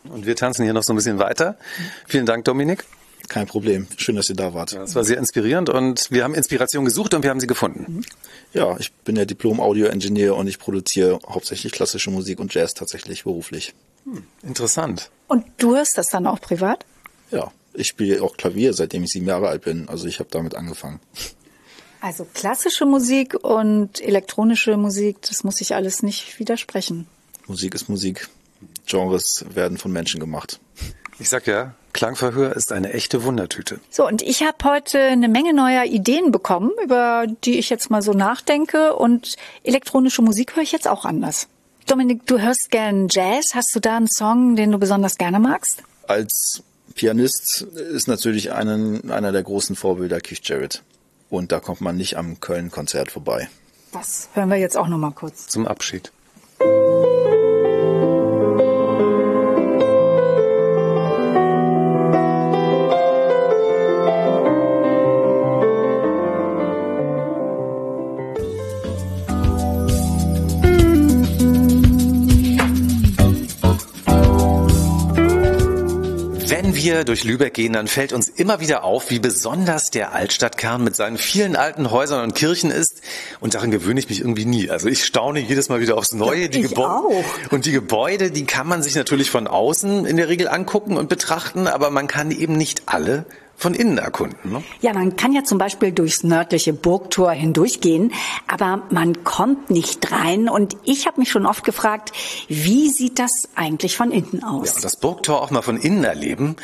[0.05, 1.57] Und wir tanzen hier noch so ein bisschen weiter.
[2.07, 2.85] Vielen Dank, Dominik.
[3.29, 3.87] Kein Problem.
[3.97, 4.74] Schön, dass ihr da wart.
[4.74, 8.03] Das war sehr inspirierend und wir haben Inspiration gesucht und wir haben sie gefunden.
[8.53, 13.72] Ja, ich bin ja Diplom-Audio-Engineer und ich produziere hauptsächlich klassische Musik und Jazz tatsächlich beruflich.
[14.43, 15.11] Interessant.
[15.27, 16.85] Und du hörst das dann auch privat?
[17.31, 19.89] Ja, ich spiele auch Klavier, seitdem ich sieben Jahre alt bin.
[19.89, 21.01] Also ich habe damit angefangen.
[22.01, 27.07] Also klassische Musik und elektronische Musik, das muss ich alles nicht widersprechen.
[27.47, 28.29] Musik ist Musik.
[28.87, 30.61] Genres werden von Menschen gemacht.
[31.18, 33.81] Ich sag ja, Klangverhör ist eine echte Wundertüte.
[33.91, 38.03] So, und ich habe heute eine Menge neuer Ideen bekommen, über die ich jetzt mal
[38.03, 38.95] so nachdenke.
[38.95, 41.49] Und elektronische Musik höre ich jetzt auch anders.
[41.87, 43.47] Dominik, du hörst gern Jazz.
[43.55, 45.83] Hast du da einen Song, den du besonders gerne magst?
[46.07, 46.62] Als
[46.97, 50.82] Pianist ist natürlich einen, einer der großen Vorbilder Keith Jarrett.
[51.28, 53.49] Und da kommt man nicht am Köln-Konzert vorbei.
[53.92, 55.47] Das hören wir jetzt auch noch mal kurz.
[55.47, 56.11] Zum Abschied.
[76.66, 80.82] Wenn wir durch Lübeck gehen, dann fällt uns immer wieder auf, wie besonders der Altstadtkern
[80.82, 83.02] mit seinen vielen alten Häusern und Kirchen ist.
[83.38, 84.68] Und daran gewöhne ich mich irgendwie nie.
[84.68, 86.48] Also ich staune jedes Mal wieder aufs Neue.
[86.48, 87.52] Die ich Gebäude auch.
[87.52, 91.08] und die Gebäude, die kann man sich natürlich von außen in der Regel angucken und
[91.08, 93.26] betrachten, aber man kann eben nicht alle
[93.57, 94.52] von innen erkunden.
[94.52, 94.62] Ne?
[94.80, 98.12] Ja, man kann ja zum Beispiel durchs nördliche Burgtor hindurchgehen,
[98.46, 100.48] aber man kommt nicht rein.
[100.48, 102.12] Und ich habe mich schon oft gefragt,
[102.48, 104.74] wie sieht das eigentlich von innen aus?
[104.74, 106.57] Ja, das Burgtor auch mal von innen erleben,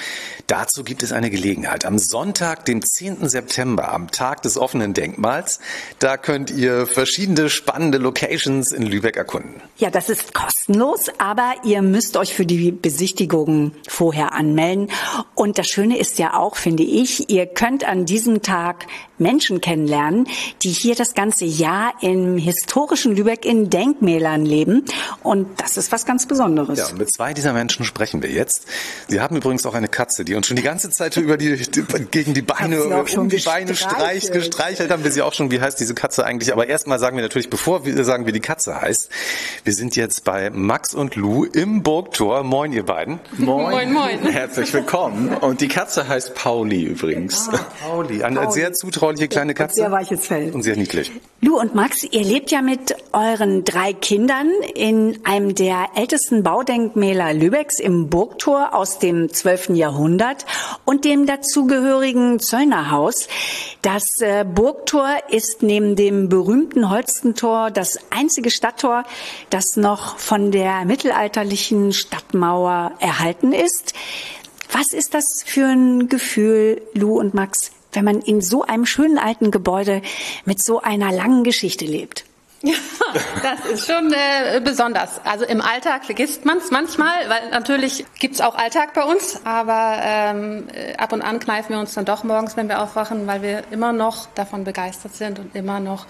[0.46, 1.84] dazu gibt es eine Gelegenheit.
[1.84, 3.28] Am Sonntag, dem 10.
[3.28, 5.60] September, am Tag des offenen Denkmals,
[5.98, 9.62] da könnt ihr verschiedene spannende Locations in Lübeck erkunden.
[9.78, 14.90] Ja, das ist kostenlos, aber ihr müsst euch für die Besichtigung vorher anmelden.
[15.34, 18.86] Und das Schöne ist ja auch, finde ich, ihr könnt an diesem Tag
[19.22, 20.26] Menschen kennenlernen,
[20.62, 24.84] die hier das ganze Jahr im historischen Lübeck in Denkmälern leben.
[25.22, 26.78] Und das ist was ganz Besonderes.
[26.78, 28.66] Ja, und mit zwei dieser Menschen sprechen wir jetzt.
[29.08, 31.82] Sie haben übrigens auch eine Katze, die uns schon die ganze Zeit über die, die
[32.10, 34.90] gegen die Beine, um die Beine streich, gestreichelt.
[34.90, 35.50] haben wir sie auch schon.
[35.50, 36.52] Wie heißt diese Katze eigentlich?
[36.52, 39.08] Aber erstmal sagen wir natürlich, bevor wir sagen, wie die Katze heißt,
[39.64, 42.42] wir sind jetzt bei Max und Lou im Burgtor.
[42.42, 43.20] Moin, ihr beiden.
[43.38, 43.70] Moin.
[43.70, 44.26] Moin, moin.
[44.26, 45.34] Herzlich willkommen.
[45.36, 47.48] Und die Katze heißt Pauli übrigens.
[47.80, 48.72] Pauli, eine sehr
[49.12, 49.76] zutrauliche kleine Katze.
[49.76, 50.52] Sehr weiches Fell.
[50.52, 51.12] Und sehr niedlich.
[51.40, 57.34] Lou und Max, ihr lebt ja mit euren drei Kindern in einem der ältesten Baudenkmäler
[57.34, 59.70] Lübecks im Burgtor aus dem 12.
[59.70, 60.46] Jahrhundert
[60.84, 63.28] und dem dazugehörigen Zöllnerhaus.
[63.82, 69.04] Das äh, Burgtor ist neben dem berühmten Holstentor das einzige Stadttor,
[69.50, 73.94] das noch von der mittelalterlichen Stadtmauer erhalten ist.
[74.70, 79.18] Was ist das für ein Gefühl, Lou und Max, wenn man in so einem schönen
[79.18, 80.02] alten Gebäude
[80.44, 82.24] mit so einer langen Geschichte lebt?
[82.64, 82.74] Ja,
[83.42, 85.20] das ist schon äh, besonders.
[85.24, 89.98] Also im Alltag vergisst man es manchmal, weil natürlich gibt's auch Alltag bei uns, aber
[90.00, 93.42] ähm, äh, ab und an kneifen wir uns dann doch morgens, wenn wir aufwachen, weil
[93.42, 96.06] wir immer noch davon begeistert sind und immer noch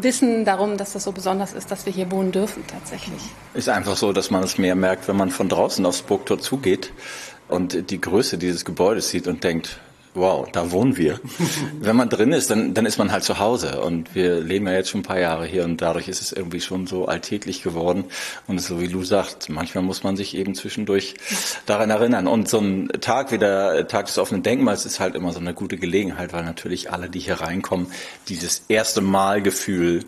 [0.00, 3.20] wissen darum, dass das so besonders ist, dass wir hier wohnen dürfen tatsächlich.
[3.54, 6.92] Ist einfach so, dass man es mehr merkt, wenn man von draußen aufs Burgtor zugeht
[7.48, 9.80] und die Größe dieses Gebäudes sieht und denkt,
[10.18, 11.20] wow, da wohnen wir.
[11.80, 13.80] wenn man drin ist, dann, dann ist man halt zu Hause.
[13.80, 16.60] Und wir leben ja jetzt schon ein paar Jahre hier und dadurch ist es irgendwie
[16.60, 18.04] schon so alltäglich geworden.
[18.46, 21.14] Und so wie Lou sagt, manchmal muss man sich eben zwischendurch
[21.66, 22.26] daran erinnern.
[22.26, 25.54] Und so ein Tag wie der Tag des offenen Denkmals ist halt immer so eine
[25.54, 27.88] gute Gelegenheit, weil natürlich alle, die hier reinkommen,
[28.28, 30.04] dieses erste Mal-Gefühl äh,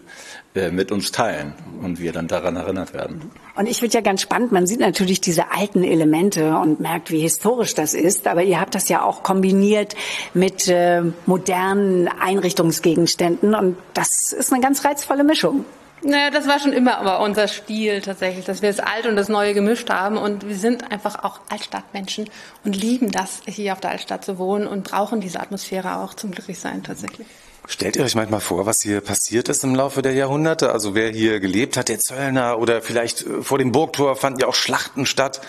[0.54, 3.30] mit uns teilen und wir dann daran erinnert werden.
[3.54, 7.20] Und ich finde ja ganz spannend, man sieht natürlich diese alten Elemente und merkt, wie
[7.20, 9.94] historisch das ist, aber ihr habt das ja auch kombiniert
[10.34, 15.64] mit äh, modernen Einrichtungsgegenständen und das ist eine ganz reizvolle Mischung.
[16.02, 19.28] Naja, das war schon immer aber unser Stil tatsächlich, dass wir das Alte und das
[19.28, 22.30] Neue gemischt haben und wir sind einfach auch Altstadtmenschen
[22.64, 26.30] und lieben das, hier auf der Altstadt zu wohnen und brauchen diese Atmosphäre auch zum
[26.30, 27.26] Glücklichsein tatsächlich.
[27.66, 30.72] Stellt ihr euch manchmal vor, was hier passiert ist im Laufe der Jahrhunderte?
[30.72, 34.46] Also wer hier gelebt hat, der Zöllner oder vielleicht äh, vor dem Burgtor fanden ja
[34.46, 35.40] auch Schlachten statt.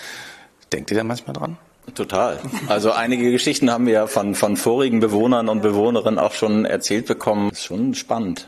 [0.71, 1.57] Denkt ihr da manchmal dran?
[1.95, 2.39] Total.
[2.67, 7.07] Also einige Geschichten haben wir ja von, von vorigen Bewohnern und Bewohnerinnen auch schon erzählt
[7.07, 7.49] bekommen.
[7.51, 8.47] Ist schon spannend,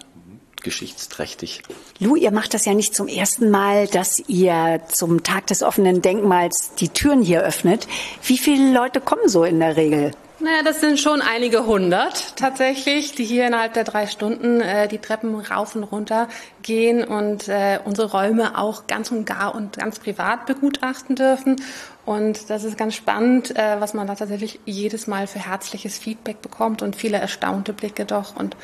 [0.63, 1.61] geschichtsträchtig.
[1.99, 6.01] Lou, ihr macht das ja nicht zum ersten Mal, dass ihr zum Tag des offenen
[6.01, 7.87] Denkmals die Türen hier öffnet.
[8.23, 10.11] Wie viele Leute kommen so in der Regel?
[10.43, 14.97] Naja, das sind schon einige hundert tatsächlich, die hier innerhalb der drei Stunden äh, die
[14.97, 16.27] Treppen rauf und runter
[16.63, 21.61] gehen und äh, unsere Räume auch ganz und gar und ganz privat begutachten dürfen.
[22.05, 26.41] Und das ist ganz spannend, äh, was man da tatsächlich jedes Mal für herzliches Feedback
[26.41, 28.57] bekommt und viele erstaunte Blicke doch und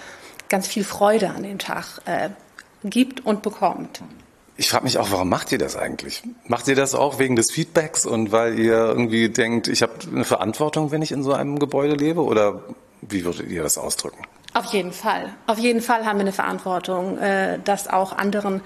[0.49, 2.29] ganz viel Freude an dem Tag äh,
[2.83, 4.01] gibt und bekommt.
[4.57, 6.21] Ich frage mich auch, warum macht ihr das eigentlich?
[6.47, 10.25] Macht ihr das auch wegen des Feedbacks und weil ihr irgendwie denkt, ich habe eine
[10.25, 12.21] Verantwortung, wenn ich in so einem Gebäude lebe?
[12.21, 12.61] Oder
[13.01, 14.21] wie würdet ihr das ausdrücken?
[14.53, 15.33] Auf jeden Fall.
[15.47, 18.61] Auf jeden Fall haben wir eine Verantwortung, äh, das auch anderen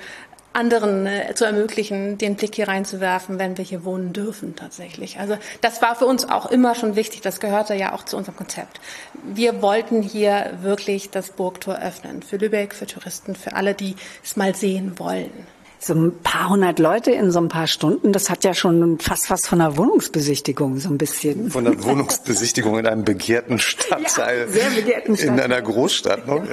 [0.53, 5.19] anderen äh, zu ermöglichen, den Blick hier reinzuwerfen, wenn wir hier wohnen dürfen tatsächlich.
[5.19, 8.37] Also das war für uns auch immer schon wichtig, das gehörte ja auch zu unserem
[8.37, 8.79] Konzept.
[9.23, 14.35] Wir wollten hier wirklich das Burgtor öffnen, für Lübeck, für Touristen, für alle, die es
[14.35, 15.31] mal sehen wollen.
[15.79, 19.29] So ein paar hundert Leute in so ein paar Stunden, das hat ja schon fast
[19.29, 21.51] was von einer Wohnungsbesichtigung, so ein bisschen.
[21.51, 24.47] Von der Wohnungsbesichtigung in einem begehrten Stadtteil.
[24.47, 26.47] Ja, sehr begehrten In einer Großstadt, ne?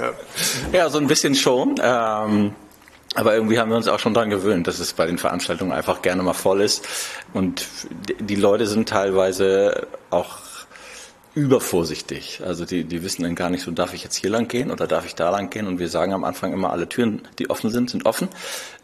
[0.72, 1.76] Ja, ja so ein bisschen schon.
[1.80, 2.54] Ähm
[3.14, 6.00] aber irgendwie haben wir uns auch schon daran gewöhnt, dass es bei den Veranstaltungen einfach
[6.02, 6.86] gerne mal voll ist.
[7.32, 7.66] Und
[8.20, 10.38] die Leute sind teilweise auch
[11.34, 12.40] übervorsichtig.
[12.44, 14.86] Also die, die wissen dann gar nicht so, darf ich jetzt hier lang gehen oder
[14.86, 15.66] darf ich da lang gehen?
[15.66, 18.28] Und wir sagen am Anfang immer, alle Türen, die offen sind, sind offen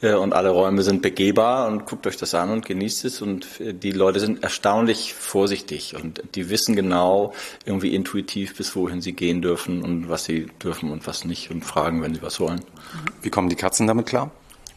[0.00, 3.20] äh, und alle Räume sind begehbar und guckt euch das an und genießt es.
[3.20, 7.34] Und äh, die Leute sind erstaunlich vorsichtig und die wissen genau
[7.64, 11.64] irgendwie intuitiv, bis wohin sie gehen dürfen und was sie dürfen und was nicht und
[11.64, 12.60] fragen, wenn sie was wollen.
[13.22, 14.30] Wie kommen die Katzen damit klar?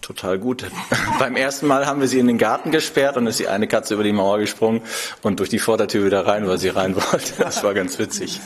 [0.09, 0.65] Total gut.
[1.19, 3.93] Beim ersten Mal haben wir sie in den Garten gesperrt und ist die eine Katze
[3.93, 4.81] über die Mauer gesprungen
[5.21, 7.33] und durch die Vordertür wieder rein, weil sie rein wollte.
[7.37, 8.41] Das war ganz witzig.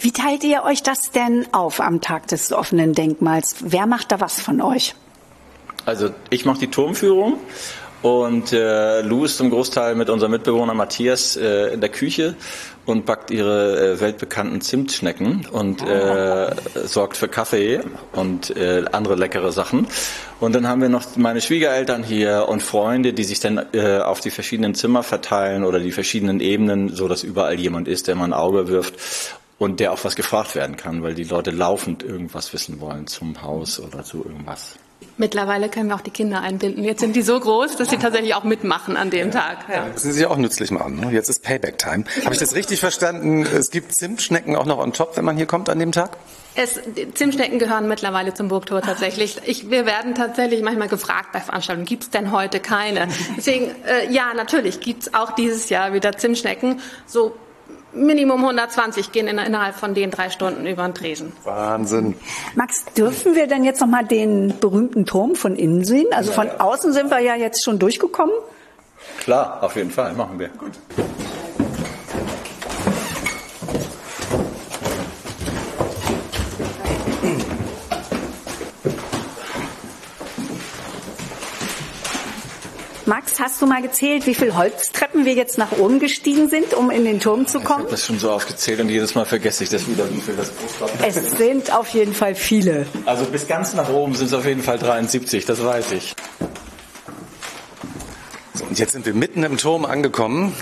[0.00, 3.54] Wie teilt ihr euch das denn auf am Tag des offenen Denkmals?
[3.60, 4.96] Wer macht da was von euch?
[5.86, 7.38] Also ich mache die Turmführung
[8.04, 12.34] und äh, Lou ist zum Großteil mit unserem Mitbewohner Matthias äh, in der Küche
[12.84, 17.80] und backt ihre äh, weltbekannten Zimtschnecken und äh, sorgt für Kaffee
[18.12, 19.86] und äh, andere leckere Sachen.
[20.38, 24.20] Und dann haben wir noch meine Schwiegereltern hier und Freunde, die sich dann äh, auf
[24.20, 28.26] die verschiedenen Zimmer verteilen oder die verschiedenen Ebenen, so dass überall jemand ist, der mal
[28.26, 28.96] ein Auge wirft
[29.56, 33.40] und der auch was gefragt werden kann, weil die Leute laufend irgendwas wissen wollen zum
[33.40, 34.74] Haus oder zu irgendwas.
[35.16, 36.82] Mittlerweile können wir auch die Kinder einbinden.
[36.82, 39.58] Jetzt sind die so groß, dass sie tatsächlich auch mitmachen an dem Tag.
[39.72, 39.86] Ja.
[39.86, 40.98] Müssen Sie sich auch nützlich machen.
[40.98, 41.12] Ne?
[41.12, 42.04] Jetzt ist Payback-Time.
[42.24, 43.46] Habe ich das richtig verstanden?
[43.46, 46.16] Es gibt Zimtschnecken auch noch on top, wenn man hier kommt an dem Tag?
[46.56, 46.80] Es,
[47.14, 49.40] Zimtschnecken gehören mittlerweile zum Burgtor tatsächlich.
[49.44, 53.08] Ich, wir werden tatsächlich manchmal gefragt bei Veranstaltungen, gibt es denn heute keine?
[53.36, 56.80] Deswegen, äh, ja, natürlich gibt es auch dieses Jahr wieder Zimtschnecken.
[57.06, 57.36] So
[57.94, 61.32] Minimum 120 gehen in, innerhalb von den drei Stunden über den Tresen.
[61.44, 62.14] Wahnsinn.
[62.54, 66.06] Max, dürfen wir denn jetzt noch mal den berühmten Turm von innen sehen?
[66.12, 68.34] Also von außen sind wir ja jetzt schon durchgekommen.
[69.20, 70.48] Klar, auf jeden Fall, machen wir.
[70.48, 70.72] Gut.
[83.06, 86.90] Max, hast du mal gezählt, wie viele Holztreppen wir jetzt nach oben gestiegen sind, um
[86.90, 87.80] in den Turm zu Ich kommen?
[87.80, 90.50] habe das schon so aufgezählt und jedes Mal vergesse ich das wieder, wie viel das
[90.56, 90.88] groß war.
[91.06, 92.86] Es sind auf jeden Fall viele.
[93.04, 96.14] Also bis ganz nach oben sind es auf jeden Fall 73, das weiß ich.
[98.54, 100.54] So, und jetzt sind wir mitten im Turm angekommen.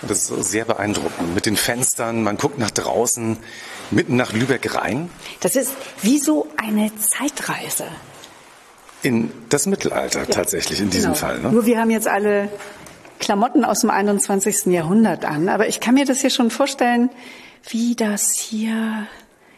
[0.00, 1.34] Das ist sehr beeindruckend.
[1.34, 3.36] Mit den Fenstern, man guckt nach draußen,
[3.90, 5.10] mitten nach Lübeck rein.
[5.40, 7.84] Das ist wie so eine Zeitreise.
[9.02, 11.20] In das Mittelalter tatsächlich, in diesem Genau.
[11.20, 11.38] Fall.
[11.40, 11.50] Ne?
[11.50, 12.48] Nur wir haben jetzt alle
[13.18, 14.66] Klamotten aus dem 21.
[14.66, 15.48] Jahrhundert an.
[15.48, 17.10] Aber ich kann mir das hier schon vorstellen,
[17.68, 19.06] wie das hier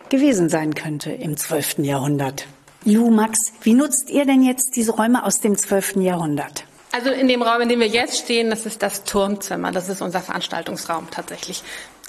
[0.09, 1.79] gewesen sein könnte im 12.
[1.79, 2.47] Jahrhundert.
[2.85, 5.97] Lu, Max, wie nutzt ihr denn jetzt diese Räume aus dem 12.
[5.97, 6.65] Jahrhundert?
[6.93, 9.73] Also in dem Raum, in dem wir jetzt stehen, das ist das Turmzimmer.
[9.73, 11.65] Das ist unser Veranstaltungsraum tatsächlich.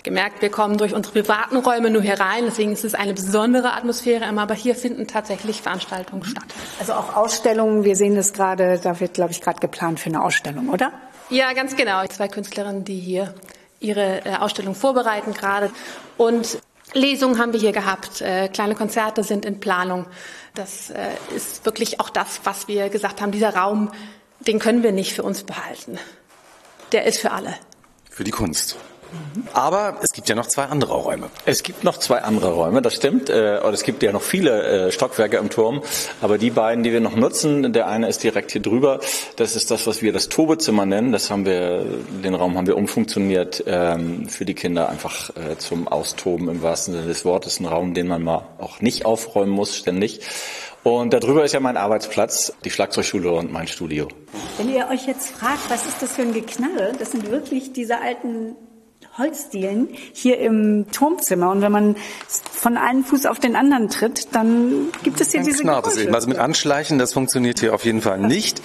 [0.06, 3.74] Gemerkt, wir kommen durch unsere privaten Räume nur hier rein, deswegen ist es eine besondere
[3.74, 6.46] Atmosphäre immer, aber hier finden tatsächlich Veranstaltungen statt.
[6.80, 10.24] Also auch Ausstellungen, wir sehen das gerade, da wird, glaube ich, gerade geplant für eine
[10.24, 10.92] Ausstellung, oder?
[11.32, 12.06] Ja, ganz genau.
[12.06, 13.34] Zwei Künstlerinnen, die hier
[13.80, 15.72] ihre äh, Ausstellung vorbereiten gerade.
[16.18, 16.60] Und
[16.94, 20.06] Lesungen haben wir hier gehabt, äh, kleine Konzerte sind in Planung.
[20.54, 23.32] Das äh, ist wirklich auch das, was wir gesagt haben.
[23.32, 23.92] Dieser Raum,
[24.40, 25.98] den können wir nicht für uns behalten.
[26.92, 27.56] Der ist für alle.
[28.12, 28.78] Für die Kunst.
[29.54, 31.30] Aber es gibt ja noch zwei andere Räume.
[31.46, 33.30] Es gibt noch zwei andere Räume, das stimmt.
[33.30, 35.82] Äh, Und es gibt ja noch viele äh, Stockwerke im Turm.
[36.22, 39.00] Aber die beiden, die wir noch nutzen, der eine ist direkt hier drüber.
[39.36, 41.12] Das ist das, was wir das Tobezimmer nennen.
[41.12, 41.86] Das haben wir,
[42.24, 46.94] den Raum haben wir umfunktioniert ähm, für die Kinder einfach äh, zum Austoben im wahrsten
[46.94, 47.60] Sinne des Wortes.
[47.60, 50.22] Ein Raum, den man mal auch nicht aufräumen muss, ständig.
[50.84, 54.08] Und darüber ist ja mein Arbeitsplatz, die Schlagzeugschule und mein Studio.
[54.58, 58.00] Wenn ihr euch jetzt fragt, was ist das für ein Geknarre, das sind wirklich diese
[58.00, 58.56] alten
[59.18, 61.52] Holzdielen hier im Turmzimmer.
[61.52, 61.96] Und wenn man
[62.52, 65.98] von einem Fuß auf den anderen tritt, dann gibt es hier Dann diese knarrt es
[65.98, 66.14] eben.
[66.14, 68.62] Also mit Anschleichen, das funktioniert hier auf jeden Fall nicht.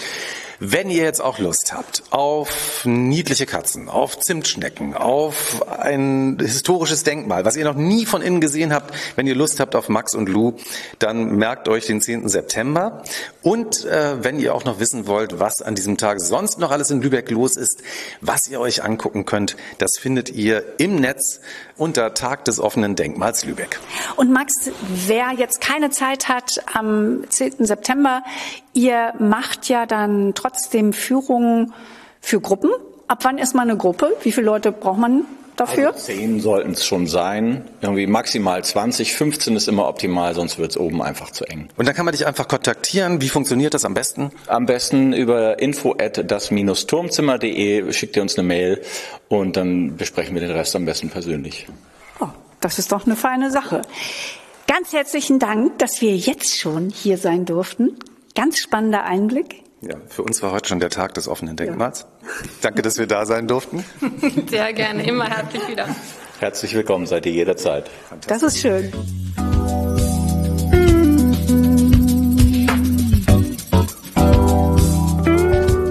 [0.62, 7.46] Wenn ihr jetzt auch Lust habt auf niedliche Katzen, auf Zimtschnecken, auf ein historisches Denkmal,
[7.46, 10.28] was ihr noch nie von innen gesehen habt, wenn ihr Lust habt auf Max und
[10.28, 10.52] Lou,
[10.98, 12.28] dann merkt euch den 10.
[12.28, 13.02] September.
[13.42, 16.90] Und äh, wenn ihr auch noch wissen wollt, was an diesem Tag sonst noch alles
[16.90, 17.82] in Lübeck los ist,
[18.20, 21.40] was ihr euch angucken könnt, das findet ihr im Netz
[21.78, 23.80] unter Tag des offenen Denkmals Lübeck.
[24.16, 24.52] Und Max,
[25.06, 27.64] wer jetzt keine Zeit hat am 10.
[27.64, 28.22] September,
[28.72, 31.72] ihr macht ja dann trotzdem Führungen
[32.20, 32.70] für Gruppen.
[33.08, 34.16] Ab wann ist man eine Gruppe?
[34.22, 35.24] Wie viele Leute braucht man
[35.60, 35.94] dafür?
[35.96, 37.64] Zehn sollten es schon sein.
[37.80, 39.14] Irgendwie maximal 20.
[39.14, 41.68] 15 ist immer optimal, sonst wird es oben einfach zu eng.
[41.76, 43.20] Und dann kann man dich einfach kontaktieren.
[43.20, 44.30] Wie funktioniert das am besten?
[44.46, 48.82] Am besten über info at das-turmzimmer.de schickt ihr uns eine Mail
[49.28, 51.66] und dann besprechen wir den Rest am besten persönlich.
[52.20, 52.28] Oh,
[52.60, 53.82] das ist doch eine feine Sache.
[54.66, 57.96] Ganz herzlichen Dank, dass wir jetzt schon hier sein durften.
[58.34, 59.64] Ganz spannender Einblick.
[59.82, 62.06] Ja, für uns war heute schon der Tag des offenen Denkmals.
[62.60, 63.84] Danke, dass wir da sein durften.
[64.48, 65.88] Sehr gerne, immer herzlich wieder.
[66.38, 67.90] Herzlich willkommen seid ihr jederzeit.
[68.26, 68.92] Das ist schön.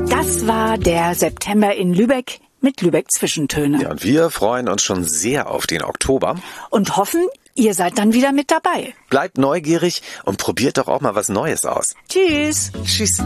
[0.10, 3.82] Das war der September in Lübeck mit Lübeck Zwischentöne.
[3.82, 6.36] Ja, und wir freuen uns schon sehr auf den Oktober.
[6.70, 7.28] Und hoffen,
[7.60, 8.94] ihr seid dann wieder mit dabei.
[9.10, 11.96] Bleibt neugierig und probiert doch auch mal was Neues aus.
[12.08, 12.72] Tschüss.
[12.86, 13.22] Tschüss.